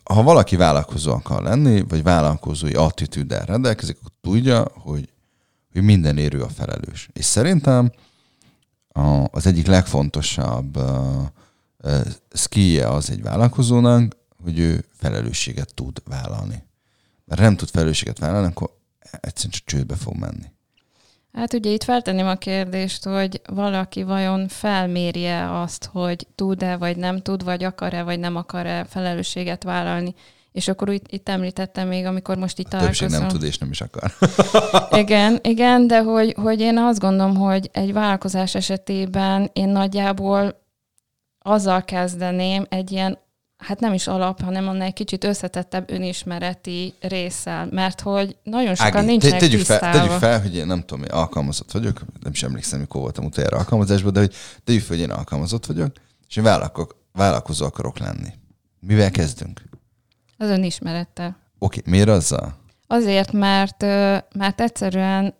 Ha 0.04 0.22
valaki 0.22 0.56
vállalkozó 0.56 1.12
akar 1.12 1.42
lenni, 1.42 1.80
vagy 1.80 2.02
vállalkozói 2.02 2.74
attitűddel 2.74 3.44
rendelkezik, 3.44 3.96
akkor 3.98 4.12
tudja, 4.20 4.68
hogy, 4.74 5.12
hogy 5.72 5.82
minden 5.82 6.18
érő 6.18 6.42
a 6.42 6.48
felelős. 6.48 7.08
És 7.12 7.24
szerintem 7.24 7.92
a, 8.88 9.24
az 9.30 9.46
egyik 9.46 9.66
legfontosabb 9.66 10.78
skije 12.32 12.88
az 12.88 13.10
egy 13.10 13.22
vállalkozónak, 13.22 14.16
hogy 14.42 14.58
ő 14.58 14.84
felelősséget 14.92 15.74
tud 15.74 16.02
vállalni. 16.04 16.64
Mert 17.24 17.40
nem 17.40 17.56
tud 17.56 17.68
felelősséget 17.68 18.18
vállalni, 18.18 18.46
akkor 18.46 18.70
egyszerűen 19.20 19.52
csak 19.52 19.64
csődbe 19.64 19.94
fog 19.94 20.16
menni. 20.16 20.54
Hát 21.36 21.52
ugye 21.52 21.70
itt 21.70 21.84
feltenném 21.84 22.26
a 22.26 22.34
kérdést, 22.34 23.04
hogy 23.04 23.40
valaki 23.52 24.02
vajon 24.02 24.48
felmérje 24.48 25.60
azt, 25.60 25.88
hogy 25.92 26.26
tud-e, 26.34 26.76
vagy 26.76 26.96
nem 26.96 27.18
tud, 27.18 27.44
vagy 27.44 27.64
akar-e, 27.64 28.02
vagy 28.02 28.18
nem 28.18 28.36
akar-e 28.36 28.84
felelősséget 28.84 29.62
vállalni. 29.62 30.14
És 30.52 30.68
akkor 30.68 30.88
itt, 30.88 31.04
itt 31.08 31.28
említettem 31.28 31.88
még, 31.88 32.04
amikor 32.04 32.36
most 32.36 32.58
itt 32.58 32.68
találkozom. 32.68 33.08
Többség 33.08 33.20
nem 33.20 33.28
tud 33.28 33.42
és 33.42 33.58
nem 33.58 33.70
is 33.70 33.80
akar. 33.80 34.12
igen, 35.02 35.38
igen, 35.42 35.86
de 35.86 36.02
hogy, 36.02 36.34
hogy 36.42 36.60
én 36.60 36.78
azt 36.78 37.00
gondolom, 37.00 37.36
hogy 37.36 37.70
egy 37.72 37.92
vállalkozás 37.92 38.54
esetében 38.54 39.50
én 39.52 39.68
nagyjából 39.68 40.62
azzal 41.38 41.84
kezdeném 41.84 42.66
egy 42.68 42.92
ilyen 42.92 43.18
hát 43.56 43.80
nem 43.80 43.92
is 43.92 44.06
alap, 44.06 44.42
hanem 44.42 44.68
annál 44.68 44.86
egy 44.86 44.92
kicsit 44.92 45.24
összetettebb 45.24 45.90
önismereti 45.90 46.94
résszel, 47.00 47.68
mert 47.70 48.00
hogy 48.00 48.36
nagyon 48.42 48.74
sokan 48.74 48.96
Ági, 48.96 49.06
nincsenek 49.06 49.40
tegyük 49.40 49.60
fel, 49.60 49.92
tegyük 49.92 50.10
fel, 50.10 50.40
hogy 50.40 50.56
én 50.56 50.66
nem 50.66 50.80
tudom, 50.80 51.04
én 51.04 51.10
alkalmazott 51.10 51.70
vagyok, 51.70 52.00
nem 52.22 52.32
is 52.32 52.42
emlékszem, 52.42 52.80
mikor 52.80 53.00
voltam 53.00 53.24
utoljára 53.24 53.56
alkalmazásban, 53.56 54.12
de 54.12 54.20
hogy 54.20 54.34
tegyük 54.64 54.82
fel, 54.82 54.96
hogy 54.96 55.04
én 55.06 55.10
alkalmazott 55.10 55.66
vagyok, 55.66 55.92
és 56.28 56.36
én 56.36 56.44
vállalkozó, 56.44 56.88
vállalkozó 57.12 57.64
akarok 57.64 57.98
lenni. 57.98 58.28
Mivel 58.80 59.10
kezdünk? 59.10 59.62
Az 60.38 60.48
önismerettel. 60.48 61.36
Oké, 61.58 61.78
okay, 61.78 61.92
miért 61.92 62.08
azzal? 62.08 62.56
Azért, 62.86 63.32
mert, 63.32 63.82
mert 64.32 64.60
egyszerűen 64.60 65.34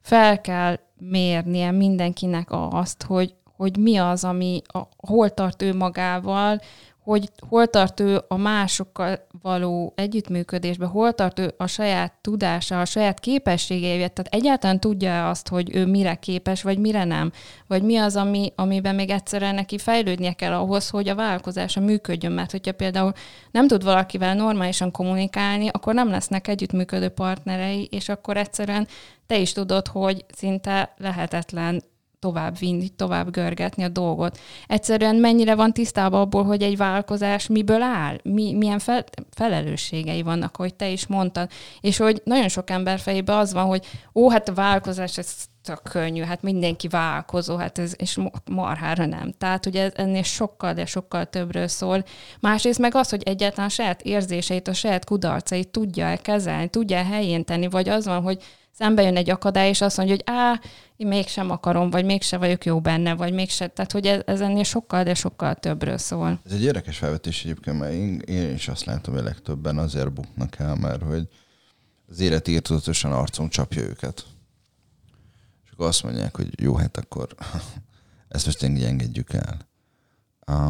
fel 0.00 0.40
kell 0.40 0.78
mérnie 0.98 1.70
mindenkinek 1.70 2.48
azt, 2.50 3.02
hogy 3.02 3.34
hogy 3.62 3.76
mi 3.76 3.96
az, 3.96 4.24
ami 4.24 4.62
a, 4.66 4.80
hol 4.96 5.30
tart 5.30 5.62
ő 5.62 5.74
magával, 5.74 6.60
hogy 7.04 7.30
hol 7.48 7.66
tart 7.66 8.00
ő 8.00 8.20
a 8.28 8.36
másokkal 8.36 9.26
való 9.42 9.92
együttműködésbe, 9.96 10.86
hol 10.86 11.12
tart 11.12 11.38
ő 11.38 11.54
a 11.56 11.66
saját 11.66 12.12
tudása, 12.20 12.80
a 12.80 12.84
saját 12.84 13.20
képességeivel, 13.20 14.08
tehát 14.08 14.34
egyáltalán 14.34 14.80
tudja 14.80 15.28
azt, 15.28 15.48
hogy 15.48 15.76
ő 15.76 15.86
mire 15.86 16.14
képes, 16.14 16.62
vagy 16.62 16.78
mire 16.78 17.04
nem, 17.04 17.32
vagy 17.66 17.82
mi 17.82 17.96
az, 17.96 18.16
ami, 18.16 18.52
amiben 18.56 18.94
még 18.94 19.10
egyszerűen 19.10 19.54
neki 19.54 19.78
fejlődnie 19.78 20.32
kell 20.32 20.52
ahhoz, 20.52 20.88
hogy 20.88 21.08
a 21.08 21.14
vállalkozása 21.14 21.80
működjön, 21.80 22.32
mert 22.32 22.50
hogyha 22.50 22.72
például 22.72 23.12
nem 23.50 23.66
tud 23.66 23.84
valakivel 23.84 24.34
normálisan 24.34 24.90
kommunikálni, 24.90 25.68
akkor 25.68 25.94
nem 25.94 26.10
lesznek 26.10 26.48
együttműködő 26.48 27.08
partnerei, 27.08 27.88
és 27.90 28.08
akkor 28.08 28.36
egyszerűen 28.36 28.86
te 29.26 29.38
is 29.38 29.52
tudod, 29.52 29.88
hogy 29.88 30.24
szinte 30.34 30.94
lehetetlen 30.98 31.82
tovább 32.22 32.58
vinni, 32.58 32.88
tovább 32.88 33.30
görgetni 33.30 33.82
a 33.82 33.88
dolgot. 33.88 34.38
Egyszerűen 34.66 35.16
mennyire 35.16 35.54
van 35.54 35.72
tisztában 35.72 36.20
abból, 36.20 36.44
hogy 36.44 36.62
egy 36.62 36.76
vállalkozás 36.76 37.46
miből 37.46 37.82
áll, 37.82 38.18
mi, 38.22 38.52
milyen 38.52 38.78
fel, 38.78 39.04
felelősségei 39.30 40.22
vannak, 40.22 40.56
hogy 40.56 40.74
te 40.74 40.88
is 40.88 41.06
mondtad. 41.06 41.50
És 41.80 41.96
hogy 41.96 42.20
nagyon 42.24 42.48
sok 42.48 42.70
ember 42.70 42.98
fejében 42.98 43.36
az 43.36 43.52
van, 43.52 43.64
hogy 43.64 43.86
ó, 44.14 44.30
hát 44.30 44.48
a 44.48 44.54
vállalkozás, 44.54 45.18
ez 45.18 45.34
tök 45.62 45.82
könnyű, 45.82 46.22
hát 46.22 46.42
mindenki 46.42 46.88
vállalkozó, 46.88 47.56
hát 47.56 47.78
ez, 47.78 47.94
és 47.96 48.18
marhára 48.50 49.06
nem. 49.06 49.32
Tehát 49.38 49.66
ugye 49.66 49.90
ennél 49.94 50.22
sokkal, 50.22 50.72
de 50.72 50.86
sokkal 50.86 51.24
többről 51.24 51.68
szól. 51.68 52.04
Másrészt 52.40 52.78
meg 52.78 52.94
az, 52.94 53.10
hogy 53.10 53.22
egyáltalán 53.22 53.66
a 53.66 53.72
saját 53.72 54.02
érzéseit, 54.02 54.68
a 54.68 54.72
saját 54.72 55.04
kudarcait 55.04 55.68
tudja 55.68 56.16
kezelni, 56.16 56.68
tudja 56.68 57.04
helyén 57.04 57.44
tenni, 57.44 57.68
vagy 57.68 57.88
az 57.88 58.06
van, 58.06 58.22
hogy 58.22 58.42
szembe 58.82 59.02
jön 59.02 59.16
egy 59.16 59.30
akadály, 59.30 59.68
és 59.68 59.80
azt 59.80 59.96
mondja, 59.96 60.14
hogy 60.14 60.24
á, 60.26 60.60
én 60.96 61.06
mégsem 61.06 61.50
akarom, 61.50 61.90
vagy 61.90 62.04
mégsem 62.04 62.40
vagyok 62.40 62.64
jó 62.64 62.80
benne, 62.80 63.14
vagy 63.14 63.32
mégsem. 63.32 63.70
Tehát, 63.74 63.92
hogy 63.92 64.06
ez, 64.06 64.20
ez 64.26 64.40
ennél 64.40 64.62
sokkal, 64.62 65.02
de 65.02 65.14
sokkal 65.14 65.54
többről 65.54 65.98
szól. 65.98 66.40
Ez 66.44 66.52
egy 66.52 66.62
érdekes 66.62 66.98
felvetés 66.98 67.44
egyébként, 67.44 67.78
mert 67.78 67.92
én, 67.92 68.18
én 68.18 68.54
is 68.54 68.68
azt 68.68 68.84
látom, 68.84 69.14
hogy 69.14 69.22
legtöbben 69.22 69.78
azért 69.78 70.12
buknak 70.12 70.58
el, 70.58 70.74
mert 70.74 71.02
hogy 71.02 71.28
az 72.08 72.20
élet 72.20 72.48
írtozatosan 72.48 73.12
arcon 73.12 73.48
csapja 73.48 73.82
őket. 73.82 74.24
És 75.64 75.70
akkor 75.72 75.86
azt 75.86 76.02
mondják, 76.02 76.36
hogy 76.36 76.60
jó, 76.60 76.74
hát 76.74 76.96
akkor 76.96 77.28
ezt 78.28 78.46
most 78.46 78.62
engedjük 78.62 79.32
el. 79.32 79.70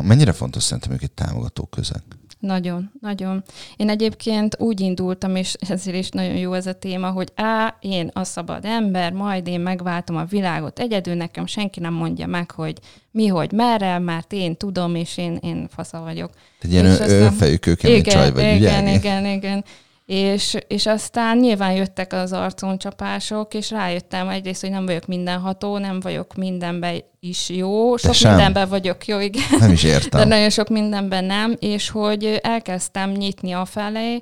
Mennyire 0.03 0.33
fontos 0.33 0.63
szerintem 0.63 0.93
ők 0.93 1.03
egy 1.03 1.13
támogató 1.13 1.65
közeg? 1.65 2.03
Nagyon, 2.43 2.91
nagyon. 3.01 3.43
Én 3.77 3.89
egyébként 3.89 4.57
úgy 4.59 4.81
indultam, 4.81 5.37
és 5.37 5.55
ezért 5.69 5.97
is 5.97 6.09
nagyon 6.09 6.37
jó 6.37 6.53
ez 6.53 6.67
a 6.67 6.73
téma, 6.73 7.11
hogy 7.11 7.29
á, 7.35 7.77
én 7.81 8.11
a 8.13 8.25
szabad 8.25 8.65
ember, 8.65 9.13
majd 9.13 9.47
én 9.47 9.61
megváltom 9.61 10.17
a 10.17 10.25
világot 10.25 10.79
egyedül, 10.79 11.15
nekem 11.15 11.47
senki 11.47 11.81
nem 11.81 11.93
mondja 11.93 12.27
meg, 12.27 12.51
hogy 12.51 12.79
mi, 13.11 13.27
hogy 13.27 13.53
merre, 13.53 13.99
mert 13.99 14.33
én 14.33 14.57
tudom, 14.57 14.95
és 14.95 15.17
én, 15.17 15.39
én 15.43 15.69
fasza 15.75 16.01
vagyok. 16.01 16.31
Egy 16.61 16.73
ilyen 16.73 16.87
önfejű 16.87 17.57
kőkemény 17.57 18.03
csaj 18.03 18.33
vagy, 18.33 18.43
igen, 18.43 18.57
ugye? 18.57 18.71
Igen, 18.71 18.87
igen, 18.87 19.27
igen. 19.27 19.65
És, 20.07 20.57
és 20.67 20.87
aztán 20.87 21.39
nyilván 21.39 21.73
jöttek 21.73 22.13
az 22.13 22.33
arconcsapások, 22.33 23.55
és 23.55 23.71
rájöttem 23.71 24.29
egyrészt, 24.29 24.61
hogy 24.61 24.71
nem 24.71 24.87
vagyok 24.87 25.07
mindenható, 25.07 25.79
nem 25.79 26.01
vagyok 26.01 26.35
mindenben 26.35 27.03
is 27.21 27.49
jó, 27.49 27.97
sok 27.97 28.13
sem. 28.15 28.35
mindenben 28.35 28.69
vagyok 28.69 29.07
jó, 29.07 29.19
igen. 29.19 29.43
Nem 29.59 29.73
is 29.73 29.83
értem. 29.85 30.21
De 30.21 30.27
nagyon 30.27 30.51
sok 30.51 30.69
mindenben 30.69 31.25
nem, 31.25 31.57
és 31.59 31.91
hogy 31.91 32.39
elkezdtem 32.43 33.11
nyitni 33.11 33.53
a 33.53 33.65
felé, 33.65 34.21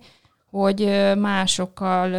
hogy 0.51 0.89
másokkal 1.19 2.15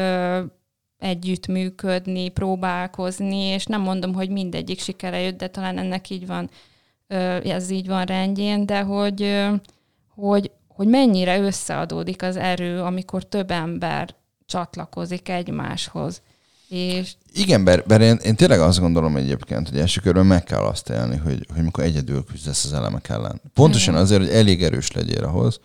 együttműködni, 1.00 2.30
próbálkozni, 2.30 3.44
és 3.44 3.66
nem 3.66 3.82
mondom, 3.82 4.14
hogy 4.14 4.30
mindegyik 4.30 4.80
sikere 4.80 5.20
jött, 5.20 5.38
de 5.38 5.48
talán 5.48 5.78
ennek 5.78 6.10
így 6.10 6.28
van, 6.28 6.50
ez 7.44 7.70
így 7.70 7.88
van 7.88 8.06
rendjén, 8.06 8.66
de 8.66 8.82
hogy, 8.82 9.48
hogy 10.16 10.52
hogy 10.76 10.88
mennyire 10.88 11.40
összeadódik 11.40 12.24
az 12.24 12.36
erő, 12.36 12.82
amikor 12.82 13.24
több 13.24 13.52
ember 13.52 14.16
csatlakozik 14.46 15.30
egymáshoz. 15.30 16.22
És... 16.70 17.14
Igen, 17.34 17.64
bár, 17.64 17.84
bár 17.88 18.02
én, 18.02 18.16
én 18.24 18.36
tényleg 18.36 18.60
azt 18.60 18.80
gondolom 18.80 19.16
egyébként, 19.16 19.70
hogy 19.70 19.80
első 19.80 20.02
körben 20.02 20.26
meg 20.26 20.44
kell 20.44 20.62
azt 20.62 20.90
élni, 20.90 21.18
hogy, 21.18 21.48
hogy 21.54 21.64
mikor 21.64 21.84
egyedül 21.84 22.24
küzdesz 22.24 22.66
az 22.66 22.74
elemek 22.74 23.10
ellen. 23.10 23.42
Pontosan 23.54 23.94
Igen. 23.94 24.06
azért, 24.06 24.22
hogy 24.22 24.30
elég 24.30 24.64
erős 24.64 24.92
legyél 24.92 25.24
ahhoz, 25.24 25.60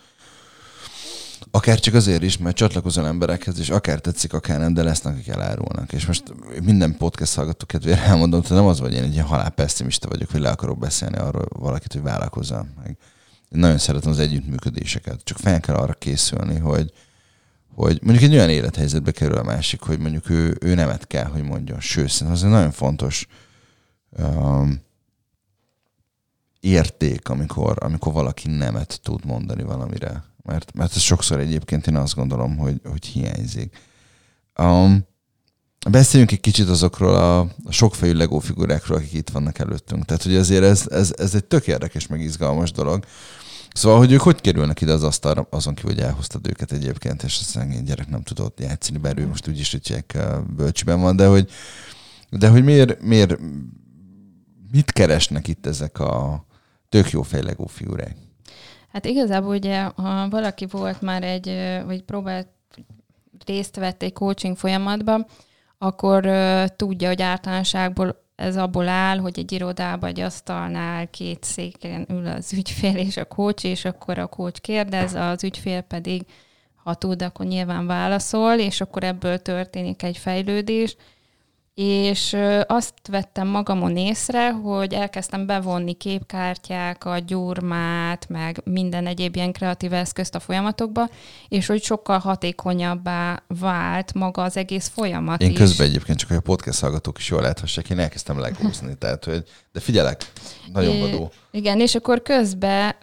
akár 1.50 1.80
csak 1.80 1.94
azért 1.94 2.22
is, 2.22 2.38
mert 2.38 2.56
csatlakozol 2.56 3.06
emberekhez, 3.06 3.58
és 3.58 3.70
akár 3.70 4.00
tetszik, 4.00 4.32
akár 4.32 4.58
nem, 4.58 4.74
de 4.74 4.82
lesznek, 4.82 5.14
akik 5.14 5.28
elárulnak. 5.28 5.92
És 5.92 6.06
most 6.06 6.22
minden 6.62 6.96
podcast 6.96 7.34
hallgató 7.34 7.66
kedvére 7.66 8.02
elmondom, 8.02 8.40
hogy 8.40 8.56
nem 8.56 8.66
az 8.66 8.80
vagy, 8.80 8.94
én 8.94 9.02
egy 9.02 9.12
ilyen 9.12 9.24
halál 9.24 9.50
pessimista 9.50 10.08
vagyok, 10.08 10.30
hogy 10.30 10.40
le 10.40 10.48
akarok 10.48 10.78
beszélni 10.78 11.16
arról 11.16 11.46
valakit, 11.48 11.92
hogy 11.92 12.02
vállalkozzam. 12.02 12.72
Meg 12.82 12.96
én 13.50 13.60
nagyon 13.60 13.78
szeretem 13.78 14.10
az 14.10 14.18
együttműködéseket, 14.18 15.24
csak 15.24 15.38
fel 15.38 15.60
kell 15.60 15.74
arra 15.74 15.92
készülni, 15.92 16.58
hogy, 16.58 16.92
hogy 17.74 17.98
mondjuk 18.02 18.30
egy 18.30 18.36
olyan 18.36 18.50
élethelyzetbe 18.50 19.10
kerül 19.10 19.36
a 19.36 19.42
másik, 19.42 19.80
hogy 19.80 19.98
mondjuk 19.98 20.30
ő, 20.30 20.56
ő 20.60 20.74
nemet 20.74 21.06
kell, 21.06 21.24
hogy 21.24 21.42
mondjon. 21.42 21.80
Sőt, 21.80 22.10
az 22.10 22.44
egy 22.44 22.50
nagyon 22.50 22.70
fontos 22.70 23.26
um, 24.10 24.80
érték, 26.60 27.28
amikor, 27.28 27.76
amikor 27.80 28.12
valaki 28.12 28.48
nemet 28.48 29.00
tud 29.02 29.24
mondani 29.24 29.62
valamire. 29.62 30.24
Mert, 30.42 30.74
mert 30.74 30.96
ez 30.96 31.00
sokszor 31.00 31.40
egyébként 31.40 31.86
én 31.86 31.96
azt 31.96 32.14
gondolom, 32.14 32.56
hogy, 32.56 32.80
hogy 32.84 33.06
hiányzik. 33.06 33.78
Um, 34.58 35.06
Beszéljünk 35.90 36.32
egy 36.32 36.40
kicsit 36.40 36.68
azokról 36.68 37.14
a, 37.14 37.38
a 37.40 37.70
sokfejű 37.70 38.12
Lego 38.12 38.38
figurákról, 38.38 38.98
akik 38.98 39.12
itt 39.12 39.30
vannak 39.30 39.58
előttünk. 39.58 40.04
Tehát, 40.04 40.22
hogy 40.22 40.36
azért 40.36 40.64
ez, 40.64 40.86
ez, 40.90 41.14
ez 41.16 41.34
egy 41.34 41.44
tök 41.44 41.66
érdekes, 41.66 42.06
meg 42.06 42.20
izgalmas 42.20 42.72
dolog. 42.72 43.04
Szóval, 43.72 43.98
hogy 43.98 44.12
ők 44.12 44.20
hogy 44.20 44.40
kerülnek 44.40 44.80
ide 44.80 44.92
az 44.92 45.02
asztalra, 45.02 45.46
azon 45.50 45.74
kívül, 45.74 45.94
hogy 45.94 46.02
elhoztad 46.02 46.46
őket 46.46 46.72
egyébként, 46.72 47.22
és 47.22 47.38
a 47.40 47.44
szegény 47.44 47.84
gyerek 47.84 48.08
nem 48.08 48.22
tudott 48.22 48.60
játszani, 48.60 48.98
bár 48.98 49.18
ő 49.18 49.26
most 49.26 49.48
úgyis, 49.48 49.70
hogy 49.70 50.04
bölcsiben 50.56 51.00
van, 51.00 51.16
de 51.16 51.26
hogy, 51.26 51.50
de 52.30 52.48
hogy 52.48 52.64
miért, 52.64 53.02
miért, 53.02 53.38
mit 54.72 54.92
keresnek 54.92 55.48
itt 55.48 55.66
ezek 55.66 55.98
a 55.98 56.44
tök 56.88 57.10
jó 57.10 57.22
fejlegó 57.22 57.66
figurák? 57.66 58.16
Hát 58.92 59.04
igazából 59.04 59.54
ugye, 59.54 59.82
ha 59.82 60.28
valaki 60.28 60.66
volt 60.70 61.00
már 61.00 61.22
egy, 61.22 61.46
vagy 61.86 62.02
próbált 62.02 62.48
részt 63.44 63.76
vett 63.76 64.02
egy 64.02 64.12
coaching 64.12 64.56
folyamatban, 64.56 65.26
akkor 65.78 66.28
tudja, 66.76 67.08
hogy 67.08 67.22
általánosságból 67.22 68.24
ez 68.36 68.56
abból 68.56 68.88
áll, 68.88 69.18
hogy 69.18 69.38
egy 69.38 69.52
irodában, 69.52 70.08
egy 70.08 70.20
asztalnál 70.20 71.10
két 71.10 71.44
széken 71.44 72.06
ül 72.10 72.26
az 72.26 72.52
ügyfél 72.52 72.96
és 72.96 73.16
a 73.16 73.24
kócs, 73.24 73.64
és 73.64 73.84
akkor 73.84 74.18
a 74.18 74.26
kócs 74.26 74.58
kérdez, 74.58 75.14
az 75.14 75.44
ügyfél 75.44 75.80
pedig, 75.80 76.22
ha 76.74 76.94
tud, 76.94 77.22
akkor 77.22 77.46
nyilván 77.46 77.86
válaszol, 77.86 78.58
és 78.58 78.80
akkor 78.80 79.04
ebből 79.04 79.38
történik 79.38 80.02
egy 80.02 80.16
fejlődés, 80.16 80.96
és 81.76 82.36
azt 82.66 82.94
vettem 83.10 83.48
magamon 83.48 83.96
észre, 83.96 84.52
hogy 84.52 84.92
elkezdtem 84.92 85.46
bevonni 85.46 85.92
képkártyákat, 85.94 87.24
gyurmát, 87.24 88.28
meg 88.28 88.60
minden 88.64 89.06
egyéb 89.06 89.36
ilyen 89.36 89.52
kreatív 89.52 89.92
eszközt 89.92 90.34
a 90.34 90.40
folyamatokba, 90.40 91.08
és 91.48 91.66
hogy 91.66 91.82
sokkal 91.82 92.18
hatékonyabbá 92.18 93.42
vált 93.46 94.14
maga 94.14 94.42
az 94.42 94.56
egész 94.56 94.90
folyamat 94.94 95.42
Én 95.42 95.50
is. 95.50 95.56
közben 95.56 95.86
egyébként 95.86 96.18
csak, 96.18 96.28
hogy 96.28 96.36
a 96.36 96.40
podcast 96.40 96.80
hallgatók 96.80 97.18
is 97.18 97.28
jól 97.28 97.42
láthassák, 97.42 97.90
én 97.90 97.98
elkezdtem 97.98 98.38
legúzni, 98.38 98.94
tehát 98.98 99.24
hogy, 99.24 99.44
de 99.72 99.80
figyelek, 99.80 100.32
nagyon 100.72 101.00
vadó. 101.00 101.32
Igen, 101.56 101.80
és 101.80 101.94
akkor 101.94 102.22
közben 102.22 102.94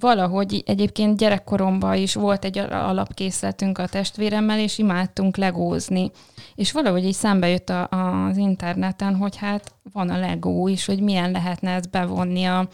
valahogy 0.00 0.62
egyébként 0.66 1.16
gyerekkoromban 1.16 1.94
is 1.94 2.14
volt 2.14 2.44
egy 2.44 2.58
alapkészletünk 2.58 3.78
a 3.78 3.86
testvéremmel, 3.86 4.58
és 4.58 4.78
imádtunk 4.78 5.36
legózni. 5.36 6.10
És 6.54 6.72
valahogy 6.72 7.04
így 7.04 7.14
szembe 7.14 7.48
jött 7.48 7.68
a, 7.68 7.88
az 8.28 8.36
interneten, 8.36 9.16
hogy 9.16 9.36
hát 9.36 9.74
van 9.92 10.08
a 10.08 10.18
legó 10.18 10.68
is, 10.68 10.86
hogy 10.86 11.00
milyen 11.00 11.30
lehetne 11.30 11.70
ezt 11.70 11.90
bevonni 11.90 12.44
a, 12.44 12.68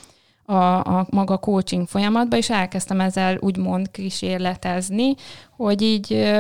a, 0.45 0.75
a 0.99 1.07
maga 1.11 1.37
coaching 1.37 1.89
folyamatba, 1.89 2.37
és 2.37 2.51
elkezdtem 2.51 3.01
ezzel 3.01 3.39
úgymond 3.41 3.91
kísérletezni, 3.91 5.15
hogy 5.57 5.83
így 5.83 6.33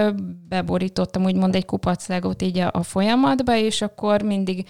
beborítottam 0.48 1.24
úgymond 1.24 1.54
egy 1.54 1.64
kupaclegot 1.64 2.42
így 2.42 2.58
a, 2.58 2.70
a 2.72 2.82
folyamatba, 2.82 3.56
és 3.56 3.82
akkor 3.82 4.22
mindig 4.22 4.66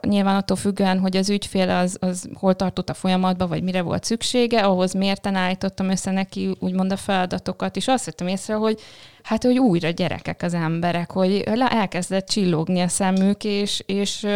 Nyilván 0.00 0.36
attól 0.36 0.56
függően, 0.56 0.98
hogy 0.98 1.16
az 1.16 1.30
ügyfél 1.30 1.70
az, 1.70 1.96
az 2.00 2.28
hol 2.34 2.54
tartott 2.54 2.88
a 2.90 2.94
folyamatban, 2.94 3.48
vagy 3.48 3.62
mire 3.62 3.82
volt 3.82 4.04
szüksége, 4.04 4.60
ahhoz 4.60 4.92
mérten 4.92 5.34
állítottam 5.34 5.88
össze 5.88 6.10
neki 6.10 6.56
úgymond 6.58 6.92
a 6.92 6.96
feladatokat, 6.96 7.76
és 7.76 7.88
azt 7.88 8.04
vettem 8.04 8.26
észre, 8.26 8.54
hogy 8.54 8.80
hát, 9.22 9.42
hogy 9.44 9.58
újra 9.58 9.90
gyerekek 9.90 10.42
az 10.42 10.54
emberek, 10.54 11.10
hogy 11.10 11.42
elkezdett 11.70 12.28
csillogni 12.28 12.80
a 12.80 12.88
szemük, 12.88 13.44
és, 13.44 13.82
és 13.86 14.26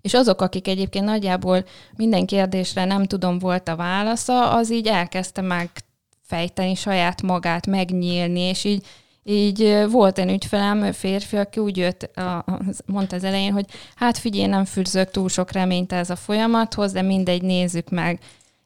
és 0.00 0.14
azok, 0.14 0.40
akik 0.40 0.68
egyébként 0.68 1.04
nagyjából 1.04 1.64
minden 1.96 2.26
kérdésre 2.26 2.84
nem 2.84 3.04
tudom 3.04 3.38
volt 3.38 3.68
a 3.68 3.76
válasza, 3.76 4.50
az 4.50 4.72
így 4.72 4.86
elkezdte 4.86 5.40
megfejteni 5.40 6.74
saját 6.74 7.22
magát, 7.22 7.66
megnyílni, 7.66 8.40
és 8.40 8.64
így 8.64 8.86
így 9.28 9.86
volt 9.90 10.18
egy 10.18 10.30
ügyfelem, 10.30 10.92
férfi, 10.92 11.36
aki 11.36 11.60
úgy 11.60 11.76
jött, 11.76 12.10
mondta 12.86 13.16
az 13.16 13.24
elején, 13.24 13.52
hogy 13.52 13.64
hát 13.94 14.18
figyelj, 14.18 14.46
nem 14.46 14.64
fűzök 14.64 15.10
túl 15.10 15.28
sok 15.28 15.52
reményt 15.52 15.92
ez 15.92 16.10
a 16.10 16.16
folyamathoz, 16.16 16.92
de 16.92 17.02
mindegy, 17.02 17.42
nézzük 17.42 17.90
meg. 17.90 18.20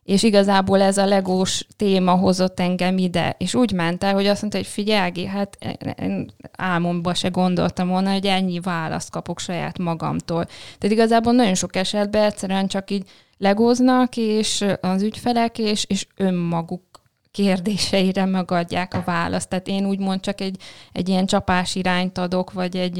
És 0.04 0.22
igazából 0.22 0.80
ez 0.80 0.98
a 0.98 1.06
legós 1.06 1.66
téma 1.76 2.12
hozott 2.12 2.60
engem 2.60 2.98
ide. 2.98 3.34
És 3.38 3.54
úgy 3.54 3.72
ment 3.72 4.04
el, 4.04 4.14
hogy 4.14 4.26
azt 4.26 4.40
mondta, 4.40 4.58
hogy 4.58 4.66
figyelj, 4.66 5.24
hát 5.24 5.58
én 6.00 6.30
álmomban 6.56 7.14
se 7.14 7.28
gondoltam 7.28 7.88
volna, 7.88 8.12
hogy 8.12 8.26
ennyi 8.26 8.60
választ 8.60 9.10
kapok 9.10 9.38
saját 9.38 9.78
magamtól. 9.78 10.44
Tehát 10.44 10.96
igazából 10.96 11.32
nagyon 11.32 11.54
sok 11.54 11.76
esetben 11.76 12.22
egyszerűen 12.22 12.66
csak 12.66 12.90
így 12.90 13.08
legóznak, 13.38 14.16
és 14.16 14.64
az 14.80 15.02
ügyfelek, 15.02 15.58
és, 15.58 15.84
és 15.88 16.06
önmaguk 16.16 16.82
kérdéseire 17.30 18.24
megadják 18.24 18.94
a 18.94 19.02
választ. 19.02 19.48
Tehát 19.48 19.66
én 19.66 19.86
úgymond 19.86 20.20
csak 20.20 20.40
egy, 20.40 20.62
egy 20.92 21.08
ilyen 21.08 21.26
csapás 21.26 21.74
irányt 21.74 22.18
adok, 22.18 22.52
vagy 22.52 22.76
egy, 22.76 22.98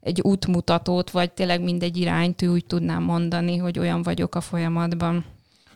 egy 0.00 0.20
útmutatót, 0.20 1.10
vagy 1.10 1.32
tényleg 1.32 1.62
mindegy 1.62 1.96
irányt 1.96 2.42
úgy 2.42 2.66
tudnám 2.66 3.02
mondani, 3.02 3.56
hogy 3.56 3.78
olyan 3.78 4.02
vagyok 4.02 4.34
a 4.34 4.40
folyamatban. 4.40 5.24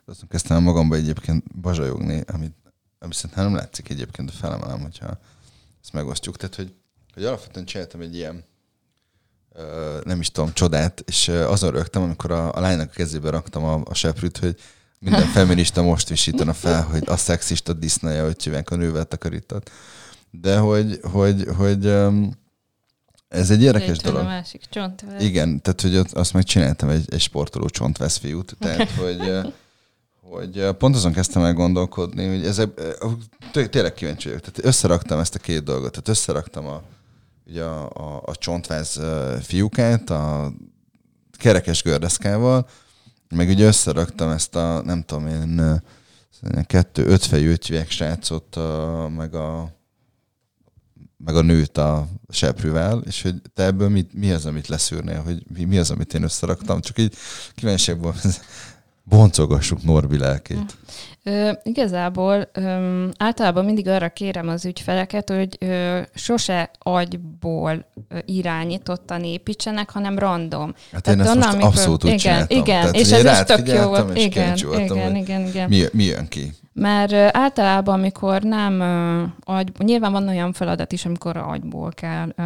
Azt 0.07 0.27
kezdtem 0.29 0.62
magamba 0.62 0.96
egyébként 0.96 1.61
bazsajogni, 1.61 2.22
amit, 2.33 2.55
ami 2.98 3.14
szerintem 3.14 3.44
nem 3.44 3.55
látszik 3.55 3.90
egyébként, 3.90 4.31
a 4.31 4.33
felemelem, 4.33 4.81
hogyha 4.81 5.18
ezt 5.83 5.92
megosztjuk. 5.92 6.37
Tehát, 6.37 6.55
hogy, 6.55 6.74
hogy 7.14 7.24
alapvetően 7.24 7.66
csináltam 7.66 8.01
egy 8.01 8.14
ilyen 8.14 8.44
nem 10.05 10.20
is 10.20 10.31
tudom, 10.31 10.53
csodát, 10.53 11.03
és 11.07 11.29
azon 11.29 11.70
rögtem, 11.70 12.03
amikor 12.03 12.31
a, 12.31 12.55
a 12.55 12.61
lánynak 12.61 12.88
a 12.88 12.94
kezébe 12.94 13.31
raktam 13.31 13.64
a, 13.64 13.81
a 13.85 13.94
seprűt, 13.94 14.38
hogy 14.38 14.57
minden 14.98 15.26
feminista 15.26 15.82
most 15.82 16.08
visítana 16.08 16.52
fel, 16.52 16.82
hogy 16.82 17.02
a 17.06 17.16
szexista 17.16 17.72
disznaja, 17.72 18.24
hogy 18.24 18.37
csívánk 18.37 18.70
a 18.70 18.76
nővel 18.76 19.04
takarított. 19.04 19.70
De 20.30 20.58
hogy, 20.58 21.00
hogy, 21.02 21.46
hogy 21.56 21.87
um, 21.87 22.32
Ez 23.28 23.50
egy 23.50 23.62
érdekes 23.62 23.98
dolog. 23.98 24.20
a 24.20 24.24
másik 24.24 24.62
csontvesz. 24.70 25.22
Igen, 25.22 25.62
tehát 25.62 25.80
hogy 25.80 25.96
ott 25.96 26.12
azt 26.12 26.32
megcsináltam 26.32 26.88
egy, 26.88 27.04
egy 27.11 27.20
sportoló 27.20 27.68
csontvesz 27.68 28.16
fiút, 28.16 28.56
tehát 28.61 28.90
hogy, 28.90 29.32
hogy 30.20 30.68
pont 30.78 30.94
azon 30.94 31.12
kezdtem 31.12 31.42
el 31.42 31.52
gondolkodni, 31.52 32.26
hogy 32.26 32.46
ezek, 32.46 32.68
tényleg 33.52 33.94
kíváncsi 33.94 34.28
vagyok. 34.28 34.40
Tehát 34.40 34.64
összeraktam 34.64 35.18
ezt 35.18 35.34
a 35.34 35.38
két 35.38 35.64
dolgot, 35.64 35.90
tehát 35.90 36.08
összeraktam 36.08 36.66
a, 36.66 36.82
ugye 37.46 37.62
a, 37.62 37.90
a, 37.92 38.22
a 38.24 38.37
csontváz 38.37 39.00
fiúkát 39.42 40.11
a 40.11 40.52
kerekes 41.38 41.82
gördeszkával, 41.82 42.68
meg 43.34 43.48
ugye 43.48 43.66
összeraktam 43.66 44.30
ezt 44.30 44.56
a, 44.56 44.82
nem 44.84 45.02
tudom 45.02 45.26
én, 45.26 45.80
kettő 46.66 47.06
ötfejű 47.06 47.50
ötjüveg 47.50 47.90
srácot, 47.90 48.58
meg 49.16 49.34
a 49.34 49.76
meg 51.24 51.36
a 51.36 51.40
nőt 51.42 51.78
a 51.78 52.08
seprűvel, 52.28 53.02
és 53.06 53.22
hogy 53.22 53.34
te 53.54 53.64
ebből 53.64 53.88
mit, 53.88 54.14
mi 54.14 54.32
az, 54.32 54.46
amit 54.46 54.66
leszűrnél, 54.66 55.22
hogy 55.22 55.42
mi, 55.54 55.64
mi 55.64 55.78
az, 55.78 55.90
amit 55.90 56.14
én 56.14 56.22
összeraktam, 56.22 56.80
csak 56.80 56.98
így 56.98 57.14
kíváncsiakból 57.54 58.14
boncolgassuk 59.09 59.83
Norbi 59.83 60.18
lelkét. 60.18 60.77
Ö, 61.23 61.51
igazából 61.62 62.49
ö, 62.53 63.05
általában 63.18 63.64
mindig 63.64 63.88
arra 63.88 64.09
kérem 64.09 64.49
az 64.49 64.64
ügyfeleket, 64.64 65.31
hogy 65.31 65.57
ö, 65.61 66.01
sose 66.14 66.71
agyból 66.79 67.87
ö, 68.09 68.18
irányítottan 68.25 69.25
építsenek, 69.25 69.90
hanem 69.90 70.18
random. 70.18 70.75
Hát 70.92 71.07
én 71.09 71.21
ezt 71.21 71.29
onnan, 71.29 71.37
most 71.38 71.53
amikor- 71.55 71.68
abszolút 71.71 72.05
úgy 72.05 72.09
igen, 72.11 72.18
csináltam. 72.21 72.57
Igen, 72.59 72.81
Tehát, 72.81 72.94
és 72.94 73.11
ez 73.12 73.38
is 73.40 73.44
tök 73.57 73.68
jó 73.68 73.88
volt. 73.88 74.18
Igen, 74.18 74.57
igen, 74.57 75.16
igen, 75.16 75.47
igen. 75.47 75.68
Mi, 75.68 75.83
mi 75.92 76.05
jön 76.05 76.29
ki? 76.29 76.53
Mert 76.73 77.12
ö, 77.12 77.27
általában, 77.31 77.94
amikor 77.99 78.42
nem 78.42 78.81
ö, 78.81 79.23
agy, 79.40 79.73
nyilván 79.79 80.12
van 80.12 80.29
olyan 80.29 80.53
feladat 80.53 80.92
is, 80.92 81.05
amikor 81.05 81.37
agyból 81.37 81.90
kell, 81.94 82.33
ö, 82.37 82.42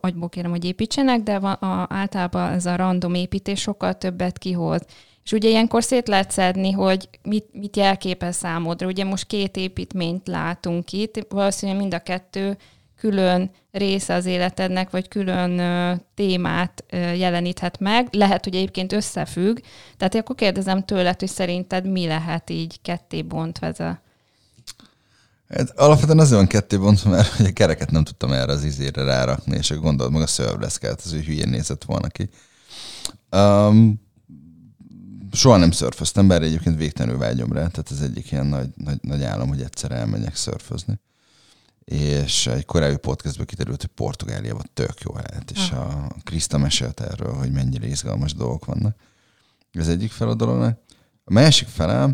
agyból 0.00 0.28
kérem, 0.28 0.50
hogy 0.50 0.64
építsenek, 0.64 1.22
de 1.22 1.38
van, 1.38 1.52
a, 1.52 1.86
általában 1.90 2.52
ez 2.52 2.66
a 2.66 2.76
random 2.76 3.14
építés 3.14 3.60
sokkal 3.60 3.92
többet 3.94 4.38
kihoz. 4.38 4.80
És 5.24 5.32
ugye 5.32 5.48
ilyenkor 5.48 5.84
szét 5.84 6.08
lehet 6.08 6.30
szedni, 6.30 6.70
hogy 6.70 7.08
mit, 7.22 7.46
mit 7.52 7.76
jelképez 7.76 8.36
számodra. 8.36 8.86
Ugye 8.86 9.04
most 9.04 9.26
két 9.26 9.56
építményt 9.56 10.28
látunk 10.28 10.92
itt, 10.92 11.26
valószínűleg 11.28 11.80
mind 11.80 11.94
a 11.94 11.98
kettő 11.98 12.56
külön 12.96 13.50
része 13.70 14.14
az 14.14 14.26
életednek, 14.26 14.90
vagy 14.90 15.08
külön 15.08 15.58
ö, 15.58 15.94
témát 16.14 16.84
ö, 16.90 16.96
jeleníthet 16.96 17.80
meg. 17.80 18.08
Lehet, 18.10 18.44
hogy 18.44 18.54
egyébként 18.54 18.92
összefügg. 18.92 19.58
Tehát 19.96 20.14
akkor 20.14 20.36
kérdezem 20.36 20.84
tőled, 20.84 21.18
hogy 21.18 21.28
szerinted 21.28 21.90
mi 21.90 22.06
lehet 22.06 22.50
így 22.50 22.80
ketté 22.82 23.22
bontva 23.22 23.66
ez 23.66 23.80
a... 23.80 24.02
Hát 25.48 25.78
alapvetően 25.78 26.18
azért 26.18 26.38
van 26.38 26.46
ketté 26.46 26.76
bontva, 26.76 27.10
mert 27.10 27.40
a 27.40 27.52
kereket 27.52 27.90
nem 27.90 28.04
tudtam 28.04 28.32
erre 28.32 28.52
az 28.52 28.64
izére 28.64 29.04
rárakni, 29.04 29.56
és 29.56 29.70
akkor 29.70 29.82
gondolod 29.82 30.12
meg 30.12 30.22
a 30.22 30.26
szörvleszkát, 30.26 31.00
az 31.04 31.12
ő 31.12 31.20
hülyén 31.20 31.48
nézett 31.48 31.84
volna 31.84 32.08
ki. 32.08 32.28
Um, 33.30 34.03
soha 35.34 35.56
nem 35.56 35.70
szörföztem, 35.70 36.28
bár 36.28 36.42
egyébként 36.42 36.76
végtelenül 36.76 37.18
vágyom 37.18 37.52
rá, 37.52 37.66
tehát 37.66 37.90
ez 37.90 38.00
egyik 38.00 38.30
ilyen 38.30 38.46
nagy, 38.46 38.68
nagy, 38.76 38.98
nagy 39.02 39.22
álom, 39.22 39.48
hogy 39.48 39.60
egyszer 39.60 39.92
elmenjek 39.92 40.36
szörfözni. 40.36 41.00
És 41.84 42.46
egy 42.46 42.64
korábbi 42.64 42.96
podcastban 42.96 43.46
kiderült, 43.46 43.80
hogy 43.80 43.90
Portugáliában 43.90 44.70
tök 44.74 45.00
jó 45.00 45.14
lehet, 45.14 45.50
és 45.54 45.70
a 45.70 46.06
Krista 46.22 46.58
mesélt 46.58 47.00
erről, 47.00 47.32
hogy 47.32 47.52
mennyire 47.52 47.86
izgalmas 47.86 48.34
dolgok 48.34 48.64
vannak. 48.64 48.96
Ez 49.72 49.88
egyik 49.88 50.10
fel 50.10 50.28
a 50.28 50.34
dolognak. 50.34 50.78
A 51.24 51.32
másik 51.32 51.68
fele, 51.68 52.10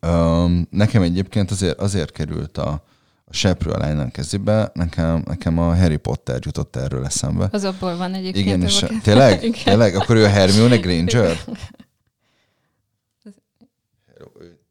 um, 0.00 0.66
nekem 0.70 1.02
egyébként 1.02 1.50
azért, 1.50 1.80
azért 1.80 2.12
került 2.12 2.58
a, 2.58 2.84
a 3.24 3.34
seprő 3.34 3.70
a 3.70 3.78
lánynak 3.78 4.12
kezébe, 4.12 4.70
nekem, 4.74 5.22
nekem 5.26 5.58
a 5.58 5.76
Harry 5.76 5.96
Potter 5.96 6.38
jutott 6.44 6.76
erről 6.76 7.04
eszembe. 7.04 7.48
Az 7.52 7.64
abból 7.64 7.96
van 7.96 8.14
egyébként. 8.14 8.46
Igen, 8.46 8.62
és 8.62 8.82
evokáció. 8.82 9.02
tényleg? 9.02 9.42
Igen. 9.44 9.64
Tényleg? 9.64 9.94
Akkor 9.94 10.16
ő 10.16 10.24
a 10.24 10.28
Hermione 10.28 10.76
Granger? 10.76 11.36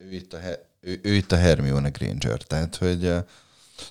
Ő, 0.10 0.16
itt 0.16 0.34
a, 0.34 0.38
ő, 0.82 1.00
ő 1.04 1.14
itt 1.14 1.32
a 1.32 1.38
Hermione 1.38 1.90
Granger, 1.90 2.42
tehát 2.42 2.76
hogy 2.76 3.06
eh, 3.06 3.24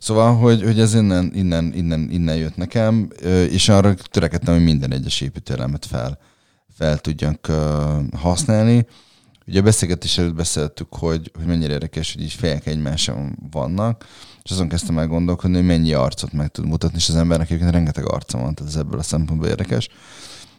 Szóval, 0.00 0.36
hogy, 0.36 0.62
hogy 0.62 0.80
ez 0.80 0.94
innen, 0.94 1.30
innen, 1.34 1.72
innen, 1.74 2.08
innen 2.10 2.36
jött 2.36 2.56
nekem, 2.56 3.08
ö, 3.20 3.44
és 3.44 3.68
arra 3.68 3.94
törekedtem, 3.94 4.54
hogy 4.54 4.64
minden 4.64 4.92
egyes 4.92 5.20
építőelemet 5.20 5.86
fel, 5.86 6.18
fel 6.74 6.98
tudjunk 6.98 7.48
ö, 7.48 7.98
használni. 8.16 8.86
Ugye 9.46 9.60
a 9.60 9.62
beszélgetés 9.62 10.18
előtt 10.18 10.34
beszéltük, 10.34 10.94
hogy, 10.94 11.30
hogy 11.36 11.46
mennyire 11.46 11.72
érdekes, 11.72 12.12
hogy 12.12 12.22
így 12.22 12.32
fejek 12.32 12.66
egymáson 12.66 13.38
vannak, 13.50 14.06
és 14.42 14.50
azon 14.50 14.68
kezdtem 14.68 14.98
el 14.98 15.06
gondolkodni, 15.06 15.56
hogy 15.56 15.66
mennyi 15.66 15.92
arcot 15.92 16.32
meg 16.32 16.48
tud 16.48 16.66
mutatni, 16.66 16.96
és 16.96 17.08
az 17.08 17.16
embernek 17.16 17.46
egyébként 17.46 17.72
rengeteg 17.72 18.08
arca 18.08 18.38
van, 18.38 18.54
tehát 18.54 18.72
ez 18.72 18.78
ebből 18.78 18.98
a 18.98 19.02
szempontból 19.02 19.48
érdekes. 19.48 19.88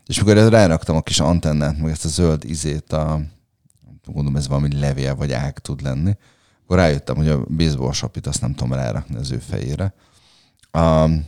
És 0.08 0.24
mikor 0.24 0.50
ráraktam 0.50 0.96
a 0.96 1.02
kis 1.02 1.20
antennát, 1.20 1.78
meg 1.78 1.92
ezt 1.92 2.06
a 2.06 2.08
zöld 2.08 2.44
izét, 2.44 2.94
a, 2.94 3.22
gondolom 4.12 4.36
ez 4.36 4.48
valami 4.48 4.80
levél 4.80 5.16
vagy 5.16 5.32
ág 5.32 5.60
tud 5.60 5.82
lenni, 5.82 6.18
akkor 6.64 6.78
rájöttem, 6.78 7.16
hogy 7.16 7.28
a 7.28 7.46
baseball 7.46 7.92
sapit 7.92 8.28
azt 8.28 8.42
nem 8.42 8.54
tudom 8.54 8.74
rárakni 8.74 9.16
az 9.16 9.32
ő 9.32 9.38
fejére. 9.38 9.94
Um, 10.74 11.26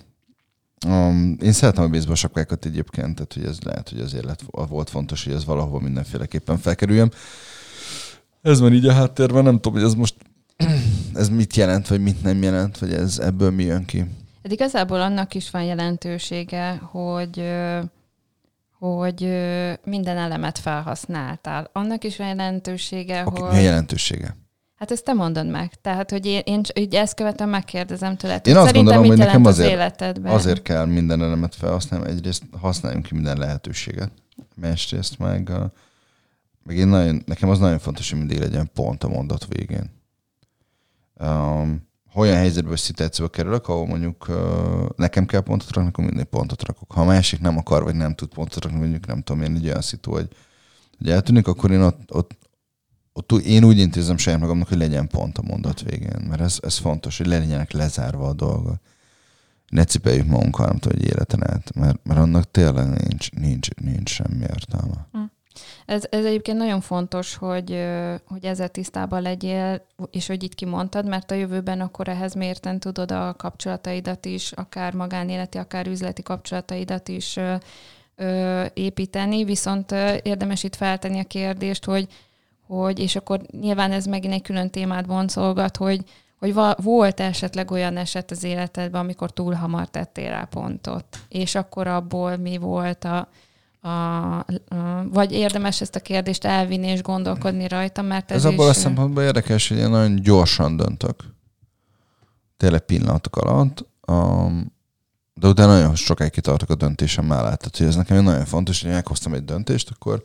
um, 0.88 1.38
én 1.41 1.52
szeretem 1.52 1.84
a 1.84 1.89
baseball 1.89 2.15
sapkákat 2.15 2.65
egyébként, 2.65 3.15
tehát 3.15 3.34
hogy 3.34 3.44
ez 3.44 3.60
lehet, 3.62 3.89
hogy 3.89 4.00
azért 4.00 4.26
lett, 4.26 4.41
volt 4.52 4.89
fontos, 4.89 5.24
hogy 5.24 5.34
ez 5.34 5.46
valahova 5.46 5.80
mindenféleképpen 5.80 6.58
felkerüljön. 6.58 7.12
Ez 8.41 8.60
van 8.60 8.74
így 8.74 8.88
a 8.88 8.94
háttérben, 8.94 9.44
nem 9.44 9.56
tudom, 9.56 9.74
hogy 9.74 9.88
ez 9.88 9.94
most 9.94 10.15
ez 11.13 11.30
mit 11.30 11.56
jelent, 11.56 11.88
vagy 11.88 12.02
mit 12.02 12.24
nem 12.24 12.41
jelent, 12.41 12.78
vagy 12.78 12.94
ez 12.94 13.20
ebből 13.20 13.52
mi 13.52 13.63
jön 13.63 13.86
ki. 13.86 14.00
Hát 14.44 14.52
igazából 14.52 15.02
annak 15.02 15.34
is 15.34 15.50
van 15.50 15.63
jelentősége, 15.63 16.76
hogy 16.76 17.44
hogy 18.82 19.22
minden 19.84 20.17
elemet 20.17 20.58
felhasználtál. 20.58 21.70
Annak 21.74 22.04
is 22.04 22.17
van 22.17 22.28
jelentősége, 22.28 23.24
Okay, 23.26 23.41
hogy... 23.41 23.52
mi 23.52 23.58
a 23.58 23.62
jelentősége? 23.62 24.36
Hát 24.76 24.91
ezt 24.91 25.04
te 25.04 25.13
mondod 25.13 25.48
meg. 25.48 25.74
Tehát, 25.82 26.12
hogy 26.12 26.26
én, 26.26 26.41
én 26.46 26.62
így 26.74 26.96
ezt 26.96 27.13
követem, 27.13 27.50
megkérdezem 27.50 28.17
tőled. 28.17 28.48
Én 28.48 28.56
azt 28.56 28.65
Szerintem 28.65 28.94
gondolom, 28.94 29.08
hogy 29.08 29.17
nekem 29.17 29.41
jelent 29.41 29.48
az 29.48 29.60
azért, 29.60 29.72
életedben? 29.72 30.34
azért 30.34 30.62
kell 30.62 30.86
minden 30.86 31.22
elemet 31.22 31.56
felhasználni. 31.56 32.10
Egyrészt 32.10 32.44
használjunk 32.60 33.06
ki 33.06 33.13
minden 33.13 33.38
lehetőséget, 33.38 34.12
másrészt 34.56 35.20
meg, 35.20 35.52
meg 36.63 36.78
én 36.78 36.88
nagyon, 36.88 37.24
nekem 37.26 37.50
az 37.50 37.60
nagyon 37.60 37.80
fontos, 37.80 38.10
hogy 38.10 38.20
mindig 38.20 38.39
legyen 38.39 38.70
pont 38.74 39.04
a 39.04 39.08
mondat 39.08 39.48
végén. 39.50 39.91
Um, 41.20 41.89
ha 42.12 42.19
olyan 42.19 42.36
helyzetbe 42.36 42.69
vagy 42.69 42.80
szituációba 42.80 43.32
kerülök, 43.32 43.67
ahol 43.67 43.88
mondjuk 43.88 44.28
nekem 44.95 45.26
kell 45.26 45.41
pontot 45.41 45.71
rakni, 45.71 45.89
akkor 45.89 46.04
mindig 46.04 46.26
pontot 46.26 46.63
rakok. 46.63 46.91
Ha 46.91 47.02
a 47.02 47.06
másik 47.06 47.39
nem 47.39 47.58
akar, 47.58 47.84
vagy 47.84 47.95
nem 47.95 48.15
tud 48.15 48.30
pontot 48.30 48.63
rakni, 48.63 48.80
mondjuk 48.80 49.06
nem 49.06 49.21
tudom 49.21 49.41
én 49.41 49.56
egy 49.56 49.65
olyan 49.65 49.82
szitu, 49.82 50.12
hogy, 50.12 50.28
hogy 50.97 51.10
eltűnik, 51.10 51.47
akkor 51.47 51.71
én 51.71 51.82
ott, 51.82 52.13
ott, 52.13 52.38
ott 53.13 53.32
én 53.32 53.63
úgy 53.63 53.78
intézem 53.78 54.17
saját 54.17 54.39
magamnak, 54.39 54.67
hogy 54.67 54.78
legyen 54.78 55.08
pont 55.08 55.38
a 55.38 55.41
mondat 55.41 55.82
végén. 55.82 56.26
Mert 56.30 56.41
ez, 56.41 56.58
ez 56.62 56.78
fontos, 56.78 57.17
hogy 57.17 57.28
legyenek 57.28 57.71
lezárva 57.71 58.28
a 58.28 58.34
dolgok. 58.34 58.76
Ne 59.67 59.84
cipeljük 59.84 60.28
magunkkal, 60.28 60.65
nem 60.65 60.78
tudom, 60.78 60.97
hogy 60.97 61.08
életen 61.08 61.52
át, 61.52 61.76
mert, 61.76 62.00
mert 62.04 62.19
annak 62.19 62.52
tényleg 62.52 62.88
nincs, 62.88 63.32
nincs, 63.32 63.69
nincs 63.69 64.10
semmi 64.10 64.39
értelme. 64.41 65.08
Ez, 65.91 66.04
ez 66.10 66.25
egyébként 66.25 66.58
nagyon 66.58 66.82
fontos, 66.82 67.36
hogy, 67.36 67.86
hogy 68.27 68.45
ezzel 68.45 68.69
tisztában 68.69 69.21
legyél, 69.21 69.86
és 70.12 70.27
hogy 70.27 70.43
itt 70.43 70.56
kimondtad, 70.56 71.08
mert 71.08 71.32
a 71.32 71.36
jövőben 71.36 71.82
akkor 71.82 72.08
ehhez 72.08 72.34
mérten 72.34 72.80
tudod 72.80 73.12
a 73.12 73.34
kapcsolataidat 73.38 74.25
is, 74.25 74.51
akár 74.51 74.93
magánéleti, 74.93 75.58
akár 75.58 75.88
üzleti 75.88 76.23
kapcsolataidat 76.23 77.08
is 77.08 77.39
építeni, 78.73 79.43
viszont 79.43 79.91
érdemes 80.21 80.63
itt 80.63 80.75
feltenni 80.75 81.19
a 81.19 81.23
kérdést, 81.23 81.86
hogy, 81.86 82.08
hogy 82.67 82.99
és 82.99 83.15
akkor 83.15 83.41
nyilván 83.60 83.91
ez 83.91 84.06
megint 84.06 84.34
egy 84.34 84.41
külön 84.41 84.69
témát 84.69 85.08
boncolgat, 85.08 85.77
hogy, 85.77 86.04
hogy 86.39 86.54
volt 86.75 87.19
esetleg 87.19 87.71
olyan 87.71 87.97
eset 87.97 88.32
az 88.32 88.43
életedben, 88.43 89.01
amikor 89.01 89.32
túl 89.32 89.54
hamar 89.54 89.88
tettél 89.88 90.30
rá 90.30 90.47
pontot, 90.49 91.06
és 91.30 91.56
akkor 91.56 91.88
abból 91.88 92.38
mi 92.38 92.58
volt 92.58 93.04
a, 93.04 93.27
a, 93.82 94.38
a, 94.38 94.46
vagy 95.12 95.32
érdemes 95.32 95.82
ezt 95.82 95.96
a 95.96 96.00
kérdést 96.00 96.46
elvinni 96.46 96.88
és 96.88 97.02
gondolkodni 97.02 97.67
rajta, 97.67 98.02
mert 98.02 98.32
ez, 98.32 98.38
Ez 98.38 98.52
abból 98.52 98.67
a 98.67 98.70
is... 98.70 98.76
szempontból 98.76 99.24
érdekes, 99.24 99.67
hogy 99.67 99.78
én 99.78 99.89
nagyon 99.89 100.15
gyorsan 100.15 100.78
döntök. 100.78 101.24
Tényleg 102.58 102.82
pillanatok 102.82 103.38
alatt. 103.38 103.86
Um, 104.08 104.74
de 105.34 105.48
utána 105.48 105.72
nagyon 105.72 105.96
sokáig 105.96 106.32
kitartok 106.32 106.70
a 106.70 106.76
döntésem 106.76 107.26
mellett. 107.26 107.60
Tehát, 107.60 107.78
hogy 107.78 107.88
ez 107.88 107.96
nekem 107.96 108.24
nagyon 108.24 108.46
fontos, 108.46 108.82
hogy 108.82 108.91
meghoztam 108.91 109.34
egy 109.34 109.46
döntést, 109.46 109.89
akkor 109.89 110.24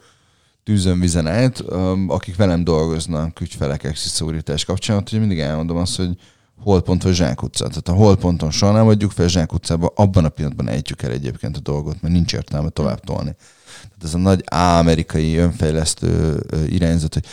tűzön 0.63 1.01
vizen 1.01 1.27
át, 1.27 1.61
um, 1.61 2.11
akik 2.11 2.37
velem 2.37 2.65
dolgoznak 2.65 3.41
ügyfelek 3.41 3.85
exit 3.85 4.65
kapcsán, 4.65 5.03
hogy 5.11 5.19
mindig 5.19 5.41
elmondom 5.41 5.77
azt, 5.77 5.97
hogy 5.97 6.19
holdpont 6.59 7.03
vagy 7.03 7.15
zsákutca. 7.15 7.69
Tehát 7.69 7.89
a 7.89 7.93
holdponton 7.93 8.51
soha 8.51 8.73
nem 8.73 8.87
adjuk 8.87 9.11
fel, 9.11 9.29
zsákutcába 9.29 9.93
abban 9.95 10.25
a 10.25 10.29
pillanatban 10.29 10.69
ejtjük 10.69 11.03
el 11.03 11.11
egyébként 11.11 11.57
a 11.57 11.61
dolgot, 11.61 12.03
mert 12.03 12.15
nincs 12.15 12.33
értelme 12.33 12.69
tovább 12.69 13.01
tolni. 13.01 13.37
Tehát 13.81 14.05
ez 14.05 14.15
a 14.15 14.19
nagy 14.19 14.45
amerikai 14.47 15.37
önfejlesztő 15.37 16.43
irányzat, 16.69 17.15
hogy 17.15 17.25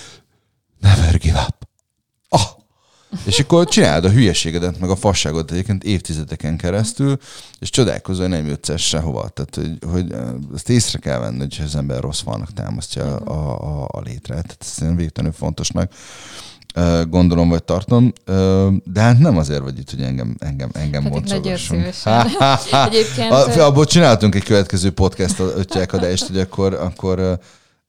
never 0.80 1.18
give 1.18 1.46
up. 1.48 1.68
Ah! 2.30 2.62
És 3.26 3.40
akkor 3.40 3.68
csináld 3.68 4.06
a 4.06 4.10
hülyeségedet, 4.10 4.80
meg 4.80 4.90
a 4.90 4.96
fasságot 4.96 5.52
egyébként 5.52 5.84
évtizedeken 5.84 6.58
keresztül, 6.58 7.18
és 7.60 7.70
csodálkozol, 7.70 8.28
hogy 8.28 8.38
nem 8.38 8.48
jutsz 8.48 8.80
sehova. 8.80 9.30
Tehát, 9.30 9.56
hogy, 9.56 9.92
hogy 9.92 10.16
ezt 10.54 10.70
észre 10.70 11.00
kell 11.00 11.20
venni, 11.20 11.38
hogy 11.38 11.62
az 11.64 11.76
ember 11.76 12.02
rossz 12.02 12.22
falnak 12.22 12.54
támasztja 12.54 13.16
a, 13.16 13.84
a, 13.84 13.88
a 13.92 14.02
létre. 14.02 14.34
Tehát 14.34 14.78
én 14.82 14.96
végtelenül 14.96 15.36
fontosnak 15.38 15.94
gondolom, 17.10 17.50
vagy 17.50 17.64
tartom, 17.64 18.14
de 18.84 19.02
hát 19.02 19.20
nem 19.20 19.38
azért 19.38 19.62
vagy 19.62 19.80
itt, 19.80 19.90
hogy 19.90 20.02
engem, 20.02 20.36
engem, 20.40 20.70
engem 20.74 21.04
hát. 22.40 22.88
Egyébként... 22.94 23.32
Abból 23.58 23.86
csináltunk 23.86 24.36
egy 24.36 24.44
következő 24.44 24.92
podcast 24.92 25.40
öttyelkadást, 25.40 26.28
hogy 26.28 26.40
akkor, 26.40 26.74
akkor 26.74 27.40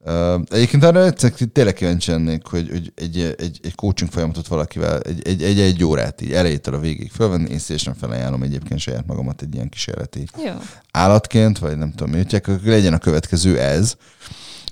Uh, 0.07 0.41
egyébként 0.49 0.83
arra 0.83 1.05
egyszer 1.05 1.31
tényleg 1.31 1.73
kíváncsi 1.73 2.11
lennék, 2.11 2.45
hogy, 2.45 2.69
hogy 2.69 2.91
egy, 2.95 3.35
egy, 3.37 3.59
egy 3.63 3.75
coaching 3.75 4.11
folyamatot 4.11 4.47
valakivel 4.47 4.99
egy, 4.99 5.27
egy, 5.27 5.43
egy, 5.43 5.59
egy 5.59 5.83
órát 5.83 6.21
így 6.21 6.31
elejétől 6.31 6.75
a 6.75 6.79
végig 6.79 7.11
fölvenni, 7.11 7.49
én 7.49 7.59
szívesen 7.59 7.95
felajánlom 7.95 8.43
egyébként 8.43 8.79
saját 8.79 9.05
magamat 9.05 9.41
egy 9.41 9.53
ilyen 9.53 9.69
kísérleti 9.69 10.27
Jó. 10.45 10.51
állatként, 10.91 11.59
vagy 11.59 11.77
nem 11.77 11.91
tudom, 11.91 12.13
mi 12.13 12.35
akkor 12.35 12.59
legyen 12.63 12.93
a 12.93 12.97
következő 12.97 13.59
ez. 13.59 13.95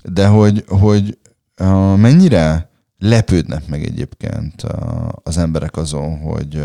De 0.04 0.28
hogy, 0.28 0.63
hogy 0.67 1.17
uh, 1.60 1.95
mennyire 1.95 2.72
lepődnek 3.04 3.68
meg 3.68 3.84
egyébként 3.84 4.62
az 5.24 5.38
emberek 5.38 5.78
azon, 5.78 6.20
hogy, 6.20 6.63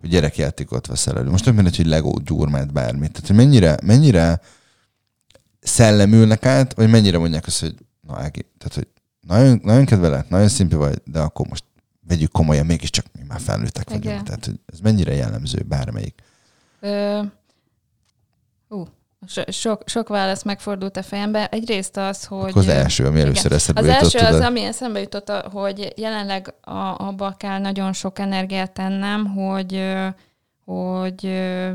hogy 0.00 0.08
gyerekjátékot 0.08 0.86
veszel 0.86 1.18
elő. 1.18 1.30
Most 1.30 1.44
nem 1.44 1.54
mindegy, 1.54 1.76
hogy 1.76 1.86
Lego, 1.86 2.18
gyurmát, 2.18 2.72
bármit. 2.72 3.12
Tehát, 3.12 3.26
hogy 3.26 3.36
mennyire, 3.36 3.76
mennyire 3.82 4.40
szellemülnek 5.60 6.46
át, 6.46 6.74
vagy 6.74 6.90
mennyire 6.90 7.18
mondják 7.18 7.46
azt, 7.46 7.60
hogy 7.60 7.74
na 8.00 8.16
Ági, 8.18 8.46
tehát, 8.58 8.74
hogy 8.74 8.88
nagyon, 9.20 9.60
nagyon 9.62 9.84
kedvelek, 9.84 10.28
nagyon 10.28 10.48
szimpi 10.48 10.74
vagy, 10.74 11.02
de 11.04 11.20
akkor 11.20 11.46
most 11.46 11.64
vegyük 12.06 12.32
komolyan, 12.32 12.66
mégiscsak 12.66 13.04
mi 13.12 13.24
már 13.28 13.40
felnőttek 13.40 13.88
vagyunk. 13.88 14.04
Igen. 14.04 14.24
Tehát, 14.24 14.44
hogy 14.44 14.60
ez 14.66 14.80
mennyire 14.80 15.14
jellemző 15.14 15.62
bármelyik? 15.62 16.22
Ö, 16.80 17.22
ú, 18.68 18.84
sok, 19.46 19.82
sok 19.86 20.08
válasz 20.08 20.42
megfordult 20.42 20.96
a 20.96 21.02
fejembe. 21.02 21.46
Egyrészt 21.46 21.96
az, 21.96 22.24
hogy... 22.24 22.48
Akkor 22.48 22.62
az 22.62 22.68
első, 22.68 23.06
ami 23.06 23.20
először 23.20 23.52
eszedbe 23.52 23.80
Az 23.80 23.86
első 23.86 24.18
az, 24.18 24.40
ami 24.40 24.62
eszembe 24.62 25.00
jutott, 25.00 25.30
hogy 25.30 25.92
jelenleg 25.96 26.54
a, 26.60 26.94
abba 27.06 27.34
kell 27.36 27.58
nagyon 27.58 27.92
sok 27.92 28.18
energiát 28.18 28.72
tennem, 28.72 29.26
hogy 29.26 29.96
hogy 30.64 31.22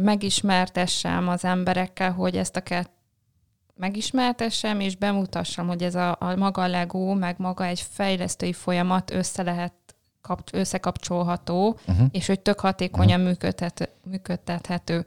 megismertessem 0.01 1.27
az 1.27 1.45
emberekkel, 1.45 2.11
hogy 2.11 2.37
ezt 2.37 2.55
a 2.55 2.61
kett 2.61 2.91
megismertessem, 3.75 4.79
és 4.79 4.95
bemutassam, 4.95 5.67
hogy 5.67 5.83
ez 5.83 5.95
a, 5.95 6.15
a 6.19 6.35
maga 6.35 6.67
Lego, 6.67 7.13
meg 7.13 7.35
maga 7.37 7.65
egy 7.65 7.85
fejlesztői 7.91 8.53
folyamat 8.53 9.11
össze 9.11 9.43
lehet 9.43 9.73
kap, 10.21 10.49
összekapcsolható, 10.51 11.79
uh-huh. 11.87 12.07
és 12.11 12.27
hogy 12.27 12.39
tök 12.39 12.59
hatékonyan 12.59 13.19
uh-huh. 13.19 13.25
működhet, 13.25 13.89
működtethető. 14.03 15.05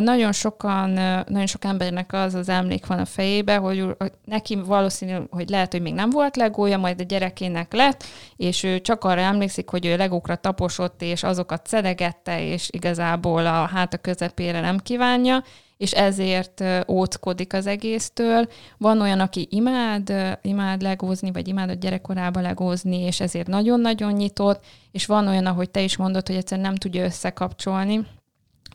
Nagyon 0.00 0.32
sokan, 0.32 0.90
nagyon 1.26 1.46
sok 1.46 1.64
embernek 1.64 2.12
az 2.12 2.34
az 2.34 2.48
emlék 2.48 2.86
van 2.86 2.98
a 2.98 3.04
fejébe, 3.04 3.56
hogy 3.56 3.96
neki 4.24 4.56
valószínű, 4.56 5.16
hogy 5.30 5.48
lehet, 5.48 5.72
hogy 5.72 5.82
még 5.82 5.94
nem 5.94 6.10
volt 6.10 6.36
legója, 6.36 6.78
majd 6.78 7.00
a 7.00 7.04
gyerekének 7.04 7.72
lett, 7.72 8.04
és 8.36 8.62
ő 8.62 8.80
csak 8.80 9.04
arra 9.04 9.20
emlékszik, 9.20 9.68
hogy 9.68 9.86
ő 9.86 9.96
legókra 9.96 10.36
taposott, 10.36 11.02
és 11.02 11.22
azokat 11.22 11.66
szedegette, 11.66 12.44
és 12.44 12.68
igazából 12.72 13.46
a 13.46 13.66
háta 13.66 13.96
közepére 13.96 14.60
nem 14.60 14.78
kívánja, 14.78 15.42
és 15.76 15.92
ezért 15.92 16.64
óckodik 16.88 17.52
az 17.52 17.66
egésztől. 17.66 18.48
Van 18.78 19.00
olyan, 19.00 19.20
aki 19.20 19.46
imád, 19.50 20.38
imád 20.42 20.82
legózni, 20.82 21.32
vagy 21.32 21.48
imád 21.48 21.70
a 21.70 21.74
gyerekkorába 21.74 22.40
legózni, 22.40 23.00
és 23.00 23.20
ezért 23.20 23.46
nagyon-nagyon 23.46 24.12
nyitott, 24.12 24.64
és 24.90 25.06
van 25.06 25.28
olyan, 25.28 25.46
ahogy 25.46 25.70
te 25.70 25.80
is 25.80 25.96
mondod, 25.96 26.26
hogy 26.26 26.36
egyszerűen 26.36 26.66
nem 26.66 26.76
tudja 26.76 27.04
összekapcsolni, 27.04 28.06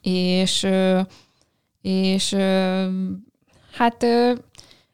és, 0.06 0.68
és 1.82 2.36
hát 3.72 4.06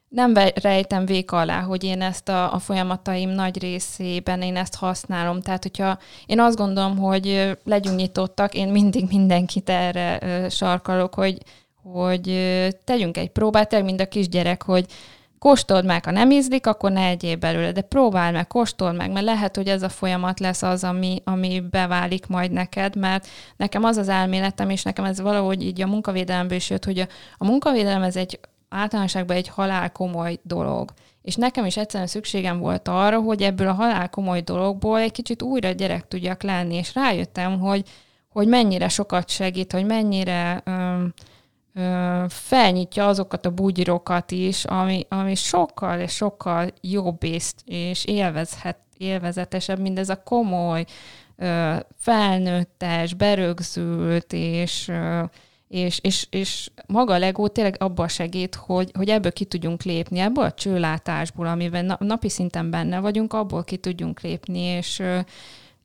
nem 0.10 0.34
rejtem 0.62 1.06
vék 1.06 1.32
alá, 1.32 1.62
hogy 1.62 1.84
én 1.84 2.02
ezt 2.02 2.30
a, 2.30 2.54
a 2.54 2.60
folyamataim 2.60 3.30
nagy 3.30 3.62
részében 3.62 4.42
én 4.42 4.56
ezt 4.56 4.76
használom. 4.76 5.42
Tehát, 5.42 5.64
hogyha 5.64 6.00
én 6.26 6.40
azt 6.40 6.58
gondolom, 6.58 6.98
hogy 6.98 7.58
legyünk 7.64 7.96
nyitottak, 7.96 8.54
én 8.54 8.68
mindig 8.68 9.06
mindenkit 9.10 9.70
erre 9.70 10.50
sarkalok, 10.50 11.14
hogy 11.14 11.38
hogy 11.84 12.24
tegyünk 12.84 13.18
egy 13.18 13.30
próbát, 13.30 13.70
tényleg 13.70 13.88
mind 13.88 14.02
a 14.02 14.08
kisgyerek, 14.08 14.64
hogy 14.64 14.86
kóstold 15.42 15.86
meg, 15.86 16.06
ha 16.06 16.12
nem 16.12 16.32
ízlik, 16.32 16.68
akkor 16.68 16.92
ne 16.92 17.06
egyél 17.06 17.36
belőle, 17.36 17.72
de 17.72 17.82
próbál 17.82 18.32
meg, 18.32 18.48
kóstold 18.48 18.96
meg, 18.96 19.12
mert 19.12 19.26
lehet, 19.26 19.56
hogy 19.56 19.68
ez 19.68 19.82
a 19.82 19.90
folyamat 19.90 20.40
lesz 20.40 20.62
az, 20.64 20.84
ami, 20.84 21.22
ami 21.24 21.64
beválik 21.72 22.28
majd 22.28 22.52
neked, 22.52 22.96
mert 22.96 23.28
nekem 23.58 23.84
az 23.84 23.98
az 23.98 24.10
elméletem, 24.10 24.70
és 24.70 24.84
nekem 24.84 25.06
ez 25.06 25.22
valahogy 25.22 25.64
így 25.64 25.82
a 25.82 25.88
munkavédelemből 25.88 26.58
is 26.58 26.70
jött, 26.70 26.86
hogy 26.86 27.00
a, 27.00 27.08
a 27.38 27.46
munkavédelem 27.46 28.02
ez 28.02 28.16
egy 28.16 28.40
általánosságban 28.70 29.36
egy 29.36 29.48
halál 29.48 29.92
komoly 29.92 30.40
dolog. 30.44 30.94
És 31.22 31.36
nekem 31.36 31.66
is 31.66 31.78
egyszerűen 31.78 32.10
szükségem 32.10 32.60
volt 32.60 32.88
arra, 32.88 33.20
hogy 33.20 33.42
ebből 33.42 33.68
a 33.68 33.74
halál 33.74 34.10
komoly 34.10 34.42
dologból 34.42 35.00
egy 35.00 35.12
kicsit 35.12 35.42
újra 35.42 35.72
gyerek 35.72 36.08
tudjak 36.08 36.44
lenni, 36.44 36.76
és 36.76 36.96
rájöttem, 36.96 37.60
hogy, 37.60 37.90
hogy 38.30 38.48
mennyire 38.48 38.90
sokat 38.90 39.30
segít, 39.30 39.72
hogy 39.72 39.86
mennyire 39.86 40.64
um, 40.66 41.14
felnyitja 42.28 43.08
azokat 43.08 43.46
a 43.46 43.52
bugyrokat 43.52 44.32
is, 44.32 44.66
ami, 44.66 45.06
ami 45.10 45.36
sokkal 45.36 46.00
és 46.00 46.12
sokkal 46.12 46.70
jobb 46.82 47.24
és, 47.24 47.52
és 47.66 48.06
élvezhet, 48.06 48.78
élvezetesebb, 48.98 49.80
mint 49.80 50.00
ez 50.00 50.10
a 50.10 50.24
komoly, 50.24 50.86
felnőttes, 51.96 53.14
berögzült, 53.14 54.34
és, 54.34 54.92
és, 55.68 56.00
és, 56.02 56.28
és 56.30 56.70
maga 56.88 57.14
a 57.14 57.18
Lego 57.18 57.48
tényleg 57.48 57.76
abban 57.80 58.08
segít, 58.08 58.56
hogy, 58.56 58.92
hogy 58.98 59.10
ebből 59.10 59.32
ki 59.32 59.46
tudjunk 59.46 59.84
lépni, 59.84 60.20
ebből 60.20 60.44
a 60.44 60.52
csőlátásból, 60.52 61.48
amiben 61.48 61.96
napi 62.00 62.30
szinten 62.30 62.70
benne 62.70 63.00
vagyunk, 63.00 63.34
abból 63.34 63.64
ki 63.64 63.78
tudjunk 63.78 64.22
lépni, 64.22 64.60
és, 64.60 65.02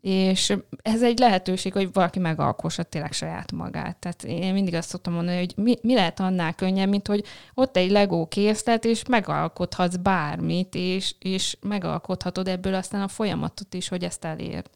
és 0.06 0.56
ez 0.82 1.02
egy 1.02 1.18
lehetőség, 1.18 1.72
hogy 1.72 1.92
valaki 1.92 2.18
megalkossa 2.18 2.82
tényleg 2.82 3.12
saját 3.12 3.52
magát. 3.52 3.96
Tehát 3.96 4.24
én 4.24 4.52
mindig 4.52 4.74
azt 4.74 4.88
szoktam 4.88 5.12
mondani, 5.12 5.38
hogy 5.38 5.52
mi, 5.56 5.76
mi 5.82 5.94
lehet 5.94 6.20
annál 6.20 6.54
könnyebb, 6.54 6.88
mint 6.88 7.06
hogy 7.06 7.24
ott 7.54 7.76
egy 7.76 7.90
Lego 7.90 8.26
készlet, 8.26 8.84
és 8.84 9.04
megalkothatsz 9.08 9.96
bármit, 9.96 10.74
és, 10.74 11.14
és 11.18 11.56
megalkothatod 11.60 12.48
ebből 12.48 12.74
aztán 12.74 13.02
a 13.02 13.08
folyamatot 13.08 13.74
is, 13.74 13.88
hogy 13.88 14.04
ezt 14.04 14.24
elérd. 14.24 14.70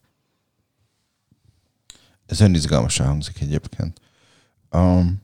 Ez 2.27 2.41
önizgalmasan 2.41 3.07
hangzik 3.07 3.41
egyébként. 3.41 4.01
Um, 4.71 5.23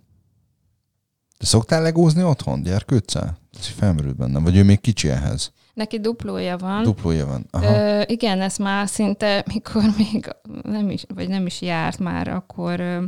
de 1.38 1.46
szoktál 1.46 1.82
legózni 1.82 2.22
otthon, 2.22 2.62
gyerkőccel? 2.62 3.38
Ez 3.58 3.66
felmerült 3.66 4.16
bennem. 4.16 4.42
Vagy 4.42 4.56
ő 4.56 4.64
még 4.64 4.80
kicsi 4.80 5.08
ehhez? 5.08 5.52
Neki 5.76 6.00
duplója 6.00 6.56
van. 6.56 6.82
Duplója 6.82 7.26
van. 7.26 7.46
Aha. 7.50 7.76
Ö, 7.76 8.02
igen, 8.06 8.40
ez 8.40 8.56
már 8.56 8.88
szinte, 8.88 9.44
mikor 9.54 9.82
még 9.96 10.28
nem 10.62 10.90
is, 10.90 11.04
vagy 11.14 11.28
nem 11.28 11.46
is 11.46 11.60
járt 11.60 11.98
már, 11.98 12.28
akkor 12.28 12.80
ö, 12.80 13.02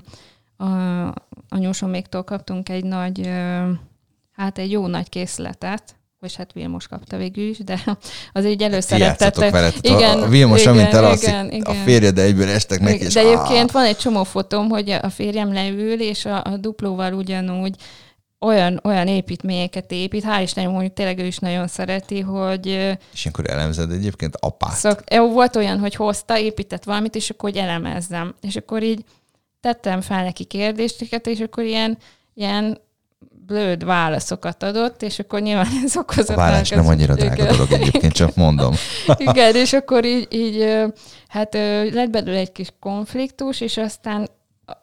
a 0.64 1.14
anyósoméktól 1.48 2.22
kaptunk 2.22 2.68
egy 2.68 2.84
nagy, 2.84 3.26
ö, 3.26 3.70
hát 4.32 4.58
egy 4.58 4.70
jó 4.70 4.86
nagy 4.86 5.08
készletet, 5.08 5.96
vagy 6.20 6.34
hát 6.34 6.52
Vilmos 6.52 6.86
kapta 6.86 7.16
végül 7.16 7.48
is, 7.48 7.58
de 7.58 7.80
az 8.32 8.44
így 8.44 8.62
előszerettettek. 8.62 9.50
Vele, 9.50 9.70
igen, 9.80 10.22
a 10.22 10.28
Vilmos, 10.28 10.60
igen, 10.60 10.72
amint 10.72 10.94
elalszik, 10.94 11.28
igen, 11.28 11.50
igen. 11.50 11.62
a 11.62 11.72
férje, 11.72 12.10
egyből 12.12 12.48
estek 12.48 12.80
neki, 12.80 13.04
és 13.04 13.12
De 13.12 13.20
egyébként 13.20 13.70
van 13.70 13.84
egy 13.84 13.96
csomó 13.96 14.24
fotóm, 14.24 14.68
hogy 14.68 14.90
a 14.90 15.10
férjem 15.10 15.52
leül, 15.52 16.00
és 16.00 16.24
a, 16.24 16.44
a 16.44 16.56
duplóval 16.56 17.12
ugyanúgy 17.12 17.76
olyan, 18.40 18.80
olyan 18.84 19.06
építményeket 19.06 19.92
épít, 19.92 20.24
hál' 20.26 20.40
Istennek 20.42 20.70
mondjuk 20.70 20.92
tényleg 20.92 21.18
ő 21.18 21.26
is 21.26 21.38
nagyon 21.38 21.66
szereti, 21.66 22.20
hogy... 22.20 22.66
És 23.12 23.26
akkor 23.26 23.50
elemzed 23.50 23.90
egyébként 23.90 24.36
apát. 24.40 24.74
Szok, 24.74 25.02
volt 25.32 25.56
olyan, 25.56 25.78
hogy 25.78 25.94
hozta, 25.94 26.38
épített 26.38 26.84
valamit, 26.84 27.14
és 27.14 27.30
akkor 27.30 27.50
hogy 27.50 27.58
elemezzem. 27.58 28.34
És 28.40 28.56
akkor 28.56 28.82
így 28.82 29.04
tettem 29.60 30.00
fel 30.00 30.22
neki 30.22 30.44
kérdéseket, 30.44 31.26
és 31.26 31.40
akkor 31.40 31.64
ilyen, 31.64 31.98
ilyen 32.34 32.78
blöd 33.46 33.84
válaszokat 33.84 34.62
adott, 34.62 35.02
és 35.02 35.18
akkor 35.18 35.40
nyilván 35.40 35.66
ez 35.84 35.96
okozott. 35.96 36.28
A 36.28 36.34
válasz 36.34 36.70
nem 36.70 36.86
annyira 36.86 37.14
drága 37.14 37.44
dolog 37.44 37.72
egyébként, 37.72 38.12
csak 38.12 38.34
mondom. 38.34 38.74
Igen, 39.16 39.54
és 39.54 39.72
akkor 39.72 40.04
így, 40.04 40.26
így 40.30 40.84
hát 41.28 41.54
lett 41.92 42.10
belőle 42.10 42.38
egy 42.38 42.52
kis 42.52 42.68
konfliktus, 42.80 43.60
és 43.60 43.76
aztán 43.76 44.28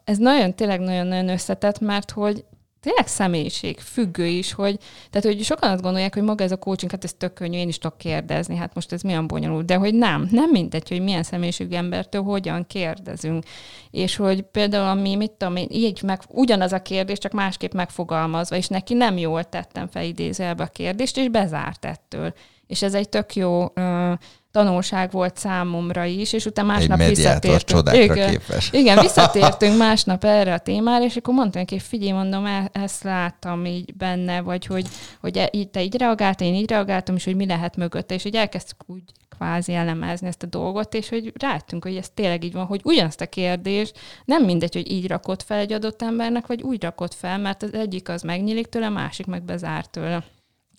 ez 0.04 0.16
nagyon, 0.16 0.54
tényleg 0.54 0.80
nagyon-nagyon 0.80 1.28
összetett, 1.28 1.80
mert 1.80 2.10
hogy 2.10 2.44
tényleg 2.86 3.06
személyiség 3.06 3.78
függő 3.80 4.26
is, 4.26 4.52
hogy, 4.52 4.78
tehát 5.10 5.26
hogy 5.26 5.44
sokan 5.44 5.70
azt 5.70 5.82
gondolják, 5.82 6.14
hogy 6.14 6.22
maga 6.22 6.44
ez 6.44 6.52
a 6.52 6.56
coaching, 6.56 6.90
hát 6.90 7.04
ez 7.04 7.12
tök 7.12 7.32
könnyű, 7.32 7.58
én 7.58 7.68
is 7.68 7.78
tudok 7.78 7.98
kérdezni, 7.98 8.56
hát 8.56 8.74
most 8.74 8.92
ez 8.92 9.02
milyen 9.02 9.26
bonyolult, 9.26 9.66
de 9.66 9.74
hogy 9.74 9.94
nem, 9.94 10.28
nem 10.30 10.50
mindegy, 10.50 10.88
hogy 10.88 11.02
milyen 11.02 11.22
személyiségű 11.22 11.74
embertől 11.74 12.22
hogyan 12.22 12.66
kérdezünk. 12.66 13.44
És 13.90 14.16
hogy 14.16 14.42
például 14.42 14.98
ami, 14.98 15.14
mit 15.14 15.30
tudom 15.30 15.56
én, 15.56 15.66
így 15.70 16.02
meg, 16.02 16.20
ugyanaz 16.28 16.72
a 16.72 16.82
kérdés, 16.82 17.18
csak 17.18 17.32
másképp 17.32 17.72
megfogalmazva, 17.72 18.56
és 18.56 18.68
neki 18.68 18.94
nem 18.94 19.18
jól 19.18 19.44
tettem 19.44 19.88
fel 19.88 20.04
idézelbe 20.04 20.62
a 20.62 20.66
kérdést, 20.66 21.16
és 21.16 21.28
bezárt 21.28 21.84
ettől. 21.84 22.34
És 22.66 22.82
ez 22.82 22.94
egy 22.94 23.08
tök 23.08 23.34
jó 23.34 23.66
ö, 23.74 24.12
tanulság 24.56 25.10
volt 25.10 25.36
számomra 25.36 26.04
is, 26.04 26.32
és 26.32 26.46
utána 26.46 26.72
másnap 26.72 27.00
egy 27.00 27.08
visszatértünk. 27.08 27.92
Igen, 27.92 28.30
képes. 28.30 28.72
igen, 28.72 29.00
visszatértünk 29.06 29.76
másnap 29.76 30.24
erre 30.24 30.54
a 30.54 30.58
témára, 30.58 31.04
és 31.04 31.16
akkor 31.16 31.34
mondtam 31.34 31.60
neki, 31.60 31.78
figyelj, 31.78 32.12
mondom, 32.12 32.46
e- 32.46 32.70
ezt 32.72 33.02
láttam 33.02 33.64
így 33.64 33.94
benne, 33.94 34.40
vagy 34.40 34.66
hogy, 34.66 34.86
hogy 35.20 35.36
e- 35.36 35.48
így, 35.52 35.68
te 35.68 35.82
így 35.82 35.96
reagáltál, 35.96 36.48
én 36.48 36.54
így 36.54 36.70
reagáltam, 36.70 37.14
és 37.14 37.24
hogy 37.24 37.36
mi 37.36 37.46
lehet 37.46 37.76
mögötte, 37.76 38.14
és 38.14 38.22
hogy 38.22 38.34
elkezdtük 38.34 38.78
úgy 38.86 39.02
kvázi 39.28 39.74
elemezni 39.74 40.26
ezt 40.26 40.42
a 40.42 40.46
dolgot, 40.46 40.94
és 40.94 41.08
hogy 41.08 41.32
rájöttünk, 41.38 41.84
hogy 41.84 41.96
ez 41.96 42.08
tényleg 42.14 42.44
így 42.44 42.52
van, 42.52 42.66
hogy 42.66 42.80
ugyanazt 42.84 43.20
a 43.20 43.26
kérdés 43.26 43.92
nem 44.24 44.44
mindegy, 44.44 44.74
hogy 44.74 44.90
így 44.90 45.08
rakott 45.08 45.42
fel 45.42 45.58
egy 45.58 45.72
adott 45.72 46.02
embernek, 46.02 46.46
vagy 46.46 46.62
úgy 46.62 46.82
rakott 46.82 47.14
fel, 47.14 47.38
mert 47.38 47.62
az 47.62 47.72
egyik 47.72 48.08
az 48.08 48.22
megnyílik 48.22 48.66
tőle, 48.66 48.86
a 48.86 48.90
másik 48.90 49.26
meg 49.26 49.42
bezár 49.42 49.86
tőle. 49.86 50.24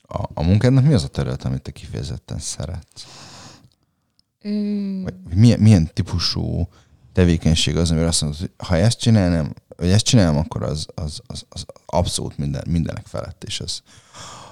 A, 0.01 0.23
a 0.33 0.43
munkádnak 0.43 0.83
mi 0.83 0.93
az 0.93 1.03
a 1.03 1.07
terület, 1.07 1.43
amit 1.43 1.61
te 1.61 1.71
kifejezetten 1.71 2.39
szeretsz? 2.39 3.26
Vagy 5.03 5.13
milyen, 5.35 5.59
milyen 5.59 5.89
típusú 5.93 6.67
tevékenység 7.13 7.77
az, 7.77 7.91
amire 7.91 8.07
azt 8.07 8.21
mondod, 8.21 8.39
hogy 8.39 8.51
ha 8.67 8.75
ezt 8.75 8.99
csinálnám, 8.99 9.53
vagy 9.77 9.89
ezt 9.89 10.05
csinálom, 10.05 10.37
akkor 10.37 10.63
az, 10.63 10.85
az, 10.95 11.21
az, 11.27 11.45
az 11.49 11.65
abszolút 11.85 12.37
minden, 12.37 12.63
mindenek 12.69 13.05
felett, 13.05 13.43
és 13.43 13.59
az, 13.59 13.81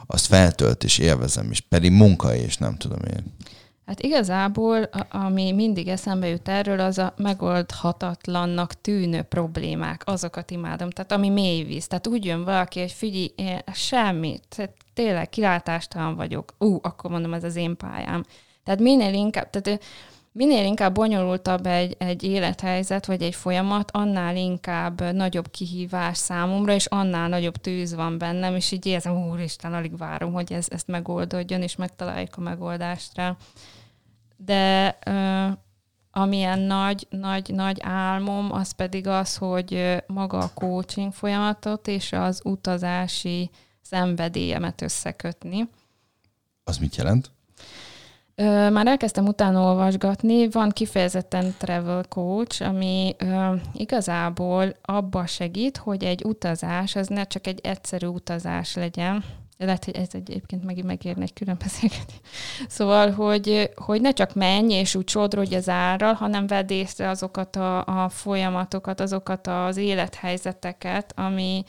azt 0.05 0.25
feltölt, 0.25 0.83
és 0.83 0.97
élvezem, 0.97 1.51
és 1.51 1.59
pedig 1.59 1.91
munka, 1.91 2.35
és 2.35 2.57
nem 2.57 2.75
tudom 2.75 2.99
én. 3.13 3.33
Hát 3.85 4.01
igazából, 4.01 4.89
ami 5.09 5.51
mindig 5.51 5.87
eszembe 5.87 6.27
jut 6.27 6.47
erről, 6.47 6.79
az 6.79 6.97
a 6.97 7.13
megoldhatatlannak 7.17 8.81
tűnő 8.81 9.21
problémák, 9.21 10.01
azokat 10.05 10.51
imádom. 10.51 10.89
Tehát 10.89 11.11
ami 11.11 11.29
mély 11.29 11.63
víz. 11.63 11.87
Tehát 11.87 12.07
úgy 12.07 12.25
jön 12.25 12.43
valaki, 12.43 12.79
hogy 12.79 12.91
figyelj, 12.91 13.33
én 13.35 13.59
semmit, 13.73 14.43
tehát 14.55 14.73
tényleg 14.93 15.29
kilátástalan 15.29 16.15
vagyok. 16.15 16.53
Ú, 16.57 16.79
akkor 16.81 17.11
mondom, 17.11 17.33
ez 17.33 17.43
az 17.43 17.55
én 17.55 17.77
pályám. 17.77 18.23
Tehát 18.65 18.79
minél 18.79 19.13
inkább, 19.13 19.49
tehát 19.49 19.83
minél 20.31 20.65
inkább 20.65 20.93
bonyolultabb 20.93 21.65
egy, 21.65 21.95
egy 21.99 22.23
élethelyzet, 22.23 23.05
vagy 23.05 23.21
egy 23.21 23.35
folyamat, 23.35 23.91
annál 23.91 24.35
inkább 24.35 25.13
nagyobb 25.13 25.49
kihívás 25.51 26.17
számomra, 26.17 26.73
és 26.73 26.85
annál 26.85 27.29
nagyobb 27.29 27.55
tűz 27.55 27.95
van 27.95 28.17
bennem, 28.17 28.55
és 28.55 28.71
így 28.71 28.85
érzem, 28.85 29.27
úristen, 29.29 29.73
alig 29.73 29.97
várom, 29.97 30.33
hogy 30.33 30.53
ez, 30.53 30.65
ezt 30.69 30.87
megoldódjon, 30.87 31.61
és 31.61 31.75
megtaláljuk 31.75 32.37
a 32.37 32.41
megoldást 32.41 33.15
rá. 33.15 33.37
De 34.37 34.97
ö, 35.05 35.47
amilyen 36.11 36.59
nagy, 36.59 37.07
nagy, 37.09 37.53
nagy 37.53 37.77
álmom, 37.81 38.51
az 38.51 38.71
pedig 38.71 39.07
az, 39.07 39.35
hogy 39.35 40.03
maga 40.07 40.37
a 40.37 40.51
coaching 40.53 41.13
folyamatot 41.13 41.87
és 41.87 42.11
az 42.11 42.41
utazási 42.43 43.49
szenvedélyemet 43.81 44.81
összekötni. 44.81 45.69
Az 46.63 46.77
mit 46.77 46.95
jelent? 46.95 47.31
Ö, 48.35 48.69
már 48.69 48.87
elkezdtem 48.87 49.27
utána 49.27 49.61
olvasgatni, 49.61 50.49
van 50.49 50.69
kifejezetten 50.69 51.55
travel 51.57 52.03
coach, 52.09 52.67
ami 52.67 53.15
ö, 53.17 53.55
igazából 53.73 54.75
abba 54.81 55.25
segít, 55.25 55.77
hogy 55.77 56.03
egy 56.03 56.23
utazás, 56.23 56.95
az 56.95 57.07
ne 57.07 57.23
csak 57.23 57.47
egy 57.47 57.59
egyszerű 57.63 58.07
utazás 58.07 58.75
legyen, 58.75 59.23
lehet, 59.57 59.85
hogy 59.85 59.95
ez 59.95 60.07
egyébként 60.11 60.63
megint 60.63 60.85
megérne 60.85 61.23
egy 61.23 61.33
külön. 61.33 61.57
Szóval, 62.67 63.11
hogy, 63.11 63.71
hogy 63.75 64.01
ne 64.01 64.11
csak 64.11 64.33
menj 64.33 64.73
és 64.73 64.95
úgy 64.95 65.09
sodrodj 65.09 65.55
az 65.55 65.69
árral, 65.69 66.13
hanem 66.13 66.47
vedd 66.47 66.71
észre 66.71 67.09
azokat 67.09 67.55
a, 67.55 68.03
a 68.03 68.09
folyamatokat, 68.09 68.99
azokat 68.99 69.47
az 69.47 69.77
élethelyzeteket, 69.77 71.13
ami, 71.15 71.63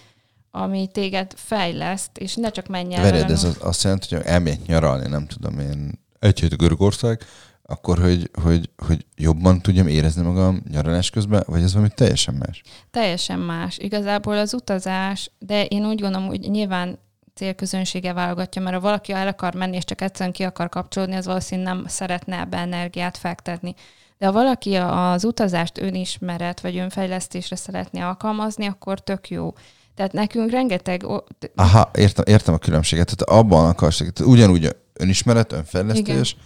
ami 0.51 0.89
téged 0.93 1.33
fejleszt, 1.37 2.19
és 2.19 2.35
ne 2.35 2.51
csak 2.51 2.67
menj 2.67 2.95
el. 2.95 3.03
Vered, 3.03 3.31
ez 3.31 3.45
az, 3.45 3.59
azt 3.61 3.83
jelenti, 3.83 4.15
hogy 4.15 4.25
elmény 4.25 4.61
nyaralni, 4.67 5.09
nem 5.09 5.27
tudom 5.27 5.59
én, 5.59 6.05
egy 6.27 6.41
hét 6.41 6.57
Görögország, 6.57 7.21
akkor, 7.63 7.99
hogy, 7.99 8.31
hogy, 8.43 8.71
hogy 8.87 9.07
jobban 9.17 9.61
tudjam 9.61 9.87
érezni 9.87 10.23
magam 10.23 10.63
nyaralás 10.71 11.11
közben, 11.11 11.43
vagy 11.47 11.63
ez 11.63 11.73
valami 11.73 11.91
teljesen 11.95 12.35
más? 12.35 12.63
Teljesen 12.91 13.39
más. 13.39 13.79
Igazából 13.79 14.39
az 14.39 14.55
utazás, 14.55 15.31
de 15.39 15.65
én 15.65 15.87
úgy 15.87 16.01
gondolom, 16.01 16.27
hogy 16.27 16.41
nyilván 16.41 16.99
célközönsége 17.35 18.13
válogatja, 18.13 18.63
mert 18.63 18.75
ha 18.75 18.81
valaki 18.81 19.13
el 19.13 19.29
akar 19.29 19.55
menni, 19.55 19.77
és 19.77 19.85
csak 19.85 20.01
egyszerűen 20.01 20.35
ki 20.35 20.43
akar 20.43 20.69
kapcsolódni, 20.69 21.17
az 21.17 21.27
valószínűleg 21.27 21.75
nem 21.75 21.85
szeretne 21.87 22.39
ebbe 22.39 22.57
energiát 22.57 23.17
fektetni. 23.17 23.75
De 24.19 24.27
ha 24.27 24.33
valaki 24.33 24.75
az 24.75 25.25
utazást 25.25 25.79
önismeret 25.79 26.61
vagy 26.61 26.77
önfejlesztésre 26.77 27.57
szeretné 27.57 28.01
alkalmazni, 28.01 28.67
akkor 28.67 29.01
tök 29.01 29.31
jó. 29.31 29.53
Tehát 29.97 30.13
nekünk 30.13 30.51
rengeteg... 30.51 31.07
Aha, 31.55 31.91
értem, 31.95 32.25
értem 32.29 32.55
a 32.55 32.59
különbséget. 32.59 33.17
Tehát 33.17 33.41
abban 33.41 33.69
akarsz, 33.69 34.03
ugyanúgy 34.25 34.77
önismeret, 34.93 35.53
önfejlesztés, 35.53 36.33
Igen. 36.33 36.45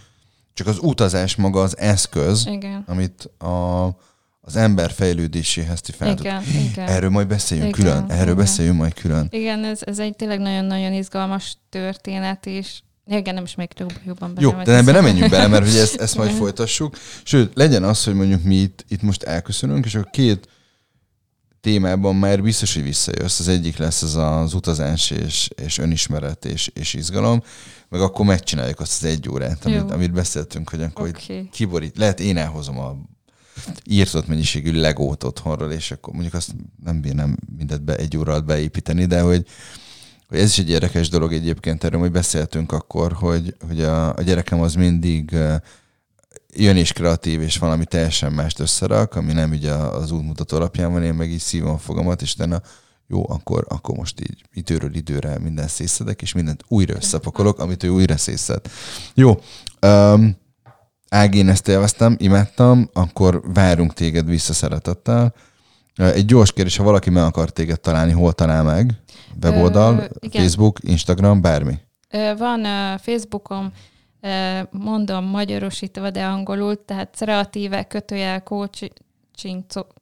csak 0.53 0.67
az 0.67 0.77
utazás 0.81 1.35
maga 1.35 1.61
az 1.61 1.77
eszköz, 1.77 2.45
Igen. 2.47 2.83
amit 2.87 3.29
a, 3.37 3.85
az 4.41 4.55
ember 4.55 4.91
fejlődéséhez 4.91 5.81
ti 5.81 5.91
fel 5.91 6.17
igen, 6.19 6.43
igen. 6.71 6.87
Erről 6.87 7.09
majd 7.09 7.27
beszéljünk 7.27 7.77
igen, 7.77 7.91
külön, 7.91 8.09
erről 8.09 8.23
igen. 8.23 8.35
beszéljünk 8.35 8.77
majd 8.77 8.93
külön. 8.93 9.27
Igen, 9.29 9.63
ez, 9.63 9.79
ez 9.83 9.99
egy 9.99 10.15
tényleg 10.15 10.39
nagyon-nagyon 10.39 10.93
izgalmas 10.93 11.57
történet, 11.69 12.45
és 12.45 12.79
igen, 13.07 13.33
nem 13.33 13.43
is 13.43 13.55
még 13.55 13.69
jobban 14.05 14.33
bele. 14.33 14.47
Jó, 14.47 14.63
de 14.63 14.75
ebben 14.75 14.93
nem 14.93 15.03
menjünk 15.03 15.29
bele, 15.29 15.47
mert 15.47 15.65
hogy 15.65 15.77
ezt, 15.77 16.01
ezt 16.01 16.17
majd 16.17 16.31
folytassuk. 16.41 16.97
Sőt, 17.23 17.51
legyen 17.55 17.83
az, 17.83 18.03
hogy 18.03 18.13
mondjuk 18.13 18.43
mi 18.43 18.55
itt, 18.55 18.85
itt 18.87 19.01
most 19.01 19.23
elköszönünk, 19.23 19.85
és 19.85 19.95
a 19.95 20.03
két 20.03 20.47
témában 21.61 22.15
már 22.15 22.41
biztos, 22.41 22.73
hogy 22.73 22.83
visszajössz. 22.83 23.39
Az 23.39 23.47
egyik 23.47 23.77
lesz 23.77 24.01
az 24.01 24.15
az 24.15 24.53
utazás 24.53 25.11
és, 25.11 25.49
és 25.63 25.77
önismeret 25.77 26.45
és, 26.45 26.71
és 26.73 26.93
izgalom, 26.93 27.43
meg 27.89 28.01
akkor 28.01 28.25
megcsináljuk 28.25 28.79
azt 28.79 29.03
az 29.03 29.09
egy 29.09 29.29
órát, 29.29 29.65
amit, 29.65 29.91
amit 29.91 30.11
beszéltünk, 30.11 30.69
hogy 30.69 30.81
akkor 30.81 31.07
okay. 31.07 31.49
kiborít. 31.51 31.97
Lehet 31.97 32.19
én 32.19 32.37
elhozom 32.37 32.79
a 32.79 32.97
írtott 33.83 34.27
mennyiségű 34.27 34.79
legót 34.79 35.23
otthonról, 35.23 35.71
és 35.71 35.91
akkor 35.91 36.13
mondjuk 36.13 36.33
azt 36.33 36.55
nem 36.83 37.01
bírnám 37.01 37.37
mindet 37.57 37.83
be, 37.83 37.95
egy 37.95 38.17
óra 38.17 38.41
beépíteni, 38.41 39.05
de 39.05 39.21
hogy, 39.21 39.45
hogy 40.27 40.39
ez 40.39 40.49
is 40.49 40.59
egy 40.59 40.69
érdekes 40.69 41.09
dolog 41.09 41.33
egyébként, 41.33 41.83
erről 41.83 41.99
hogy 41.99 42.11
beszéltünk 42.11 42.71
akkor, 42.71 43.13
hogy, 43.13 43.55
hogy 43.67 43.81
a, 43.81 44.15
a 44.15 44.21
gyerekem 44.21 44.61
az 44.61 44.73
mindig 44.73 45.35
jön 46.55 46.77
is 46.77 46.93
kreatív, 46.93 47.41
és 47.41 47.57
valami 47.57 47.85
teljesen 47.85 48.31
mást 48.31 48.59
összerak, 48.59 49.15
ami 49.15 49.33
nem 49.33 49.51
ugye 49.51 49.71
az 49.71 50.11
útmutató 50.11 50.57
alapján 50.57 50.91
van, 50.91 51.03
én 51.03 51.13
meg 51.13 51.31
így 51.31 51.39
szívom 51.39 51.73
a 51.73 51.77
fogamat, 51.77 52.21
és 52.21 52.33
utána 52.33 52.61
jó, 53.07 53.29
akkor, 53.29 53.65
akkor 53.69 53.95
most 53.97 54.19
így 54.19 54.43
időről 54.53 54.95
időre 54.95 55.39
minden 55.39 55.67
szészedek, 55.67 56.21
és 56.21 56.33
mindent 56.33 56.63
újra 56.67 56.95
összepakolok, 56.95 57.59
amit 57.59 57.83
ő 57.83 57.89
újra 57.89 58.17
szészed. 58.17 58.61
Jó, 59.13 59.39
um, 59.81 60.39
Ági, 61.13 61.37
én 61.37 61.49
ezt 61.49 61.67
élveztem, 61.67 62.15
imádtam, 62.19 62.89
akkor 62.93 63.41
várunk 63.53 63.93
téged 63.93 64.25
vissza 64.25 64.53
szeretettel. 64.53 65.33
Egy 65.95 66.25
gyors 66.25 66.53
kérdés, 66.53 66.77
ha 66.77 66.83
valaki 66.83 67.09
meg 67.09 67.23
akar 67.23 67.49
téged 67.49 67.79
találni, 67.79 68.11
hol 68.11 68.33
talál 68.33 68.63
meg? 68.63 68.93
Weboldal, 69.43 70.07
Ö, 70.19 70.27
Facebook, 70.29 70.79
Instagram, 70.83 71.41
bármi? 71.41 71.79
Van 72.37 72.65
Facebookom, 72.97 73.71
mondom 74.71 75.25
magyarosítva, 75.25 76.09
de 76.09 76.25
angolul, 76.25 76.85
tehát 76.85 77.15
kreatíve 77.15 77.83
kötőjel 77.83 78.43
coach, 78.43 78.87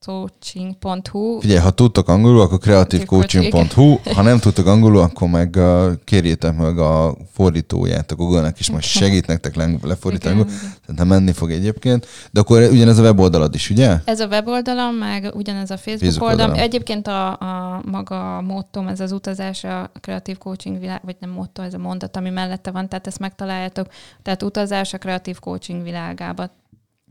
coaching.hu. 0.06 1.40
Figyelj, 1.40 1.60
ha 1.60 1.72
tudtok 1.72 2.08
angolul, 2.08 2.42
akkor 2.42 2.58
kreatívcoaching.hu, 2.58 4.00
ha 4.14 4.22
nem 4.22 4.40
tudtok 4.40 4.66
angolul, 4.66 5.02
akkor 5.02 5.28
meg 5.30 5.56
uh, 5.58 5.92
kérjétek 6.04 6.58
meg 6.58 6.80
a 6.80 7.16
fordítóját 7.32 8.12
a 8.12 8.16
Google-nek, 8.16 8.60
és 8.60 8.70
majd 8.70 8.84
segít 8.84 9.28
nektek 9.28 9.56
lefordítani. 9.82 10.46
Szerintem 10.82 11.08
menni 11.08 11.32
fog 11.32 11.52
egyébként. 11.52 12.08
De 12.32 12.40
akkor 12.40 12.62
ugyanez 12.72 12.98
a 12.98 13.02
weboldalad 13.02 13.56
is, 13.56 13.70
ugye? 13.70 13.98
Ez 14.06 14.20
a 14.20 14.28
weboldalam, 14.28 14.96
meg 14.96 15.32
ugyanez 15.36 15.72
a 15.72 15.78
Facebook, 15.78 16.00
Facebook 16.00 16.30
oldalam. 16.30 16.50
oldalam. 16.50 16.68
Egyébként 16.70 17.08
a, 17.08 17.30
a 17.30 17.82
maga 17.86 18.38
a 18.38 18.42
mottom, 18.42 18.88
ez 18.88 19.00
az 19.00 19.12
utazás 19.12 19.64
a 19.64 19.92
kreatív 20.02 20.38
coaching 20.38 20.80
világ, 20.80 21.02
vagy 21.04 21.16
nem 21.20 21.30
motto, 21.30 21.62
ez 21.62 21.74
a 21.74 21.78
mondat, 21.78 22.18
ami 22.18 22.30
mellette 22.30 22.72
van, 22.72 22.90
tehát 22.90 23.08
ezt 23.08 23.20
megtaláljátok. 23.20 23.88
Tehát 24.22 24.44
utazás 24.44 24.94
a 24.94 24.98
kreatív 24.98 25.40
coaching 25.40 25.84
világába 25.84 26.50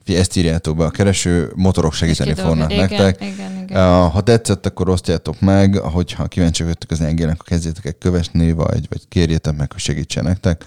ti 0.09 0.17
ezt 0.17 0.37
írjátok 0.37 0.77
be 0.77 0.85
a 0.85 0.91
kereső, 0.91 1.53
motorok 1.55 1.93
segíteni 1.93 2.35
fognak 2.35 2.73
igen, 2.73 2.89
nektek. 2.89 3.23
Igen, 3.23 3.63
igen. 3.63 4.09
Ha 4.11 4.21
tetszett, 4.21 4.67
akkor 4.67 4.89
osztjátok 4.89 5.41
meg, 5.41 5.77
hogyha 5.77 6.27
kíváncsi 6.27 6.63
vagytok 6.63 6.91
az 6.91 7.01
engének, 7.01 7.35
akkor 7.35 7.47
kezdjétek 7.47 7.85
el 7.85 7.93
kövesni, 7.93 8.53
vagy, 8.53 8.87
vagy 8.89 9.09
kérjétek 9.09 9.57
meg, 9.57 9.73
hogy 9.73 9.81
segítsen 9.81 10.25
nektek. 10.25 10.65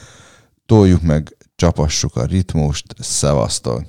Toljuk 0.65 1.01
meg, 1.01 1.37
csapassuk 1.55 2.15
a 2.15 2.25
ritmust, 2.25 2.85
szevasztok! 2.99 3.83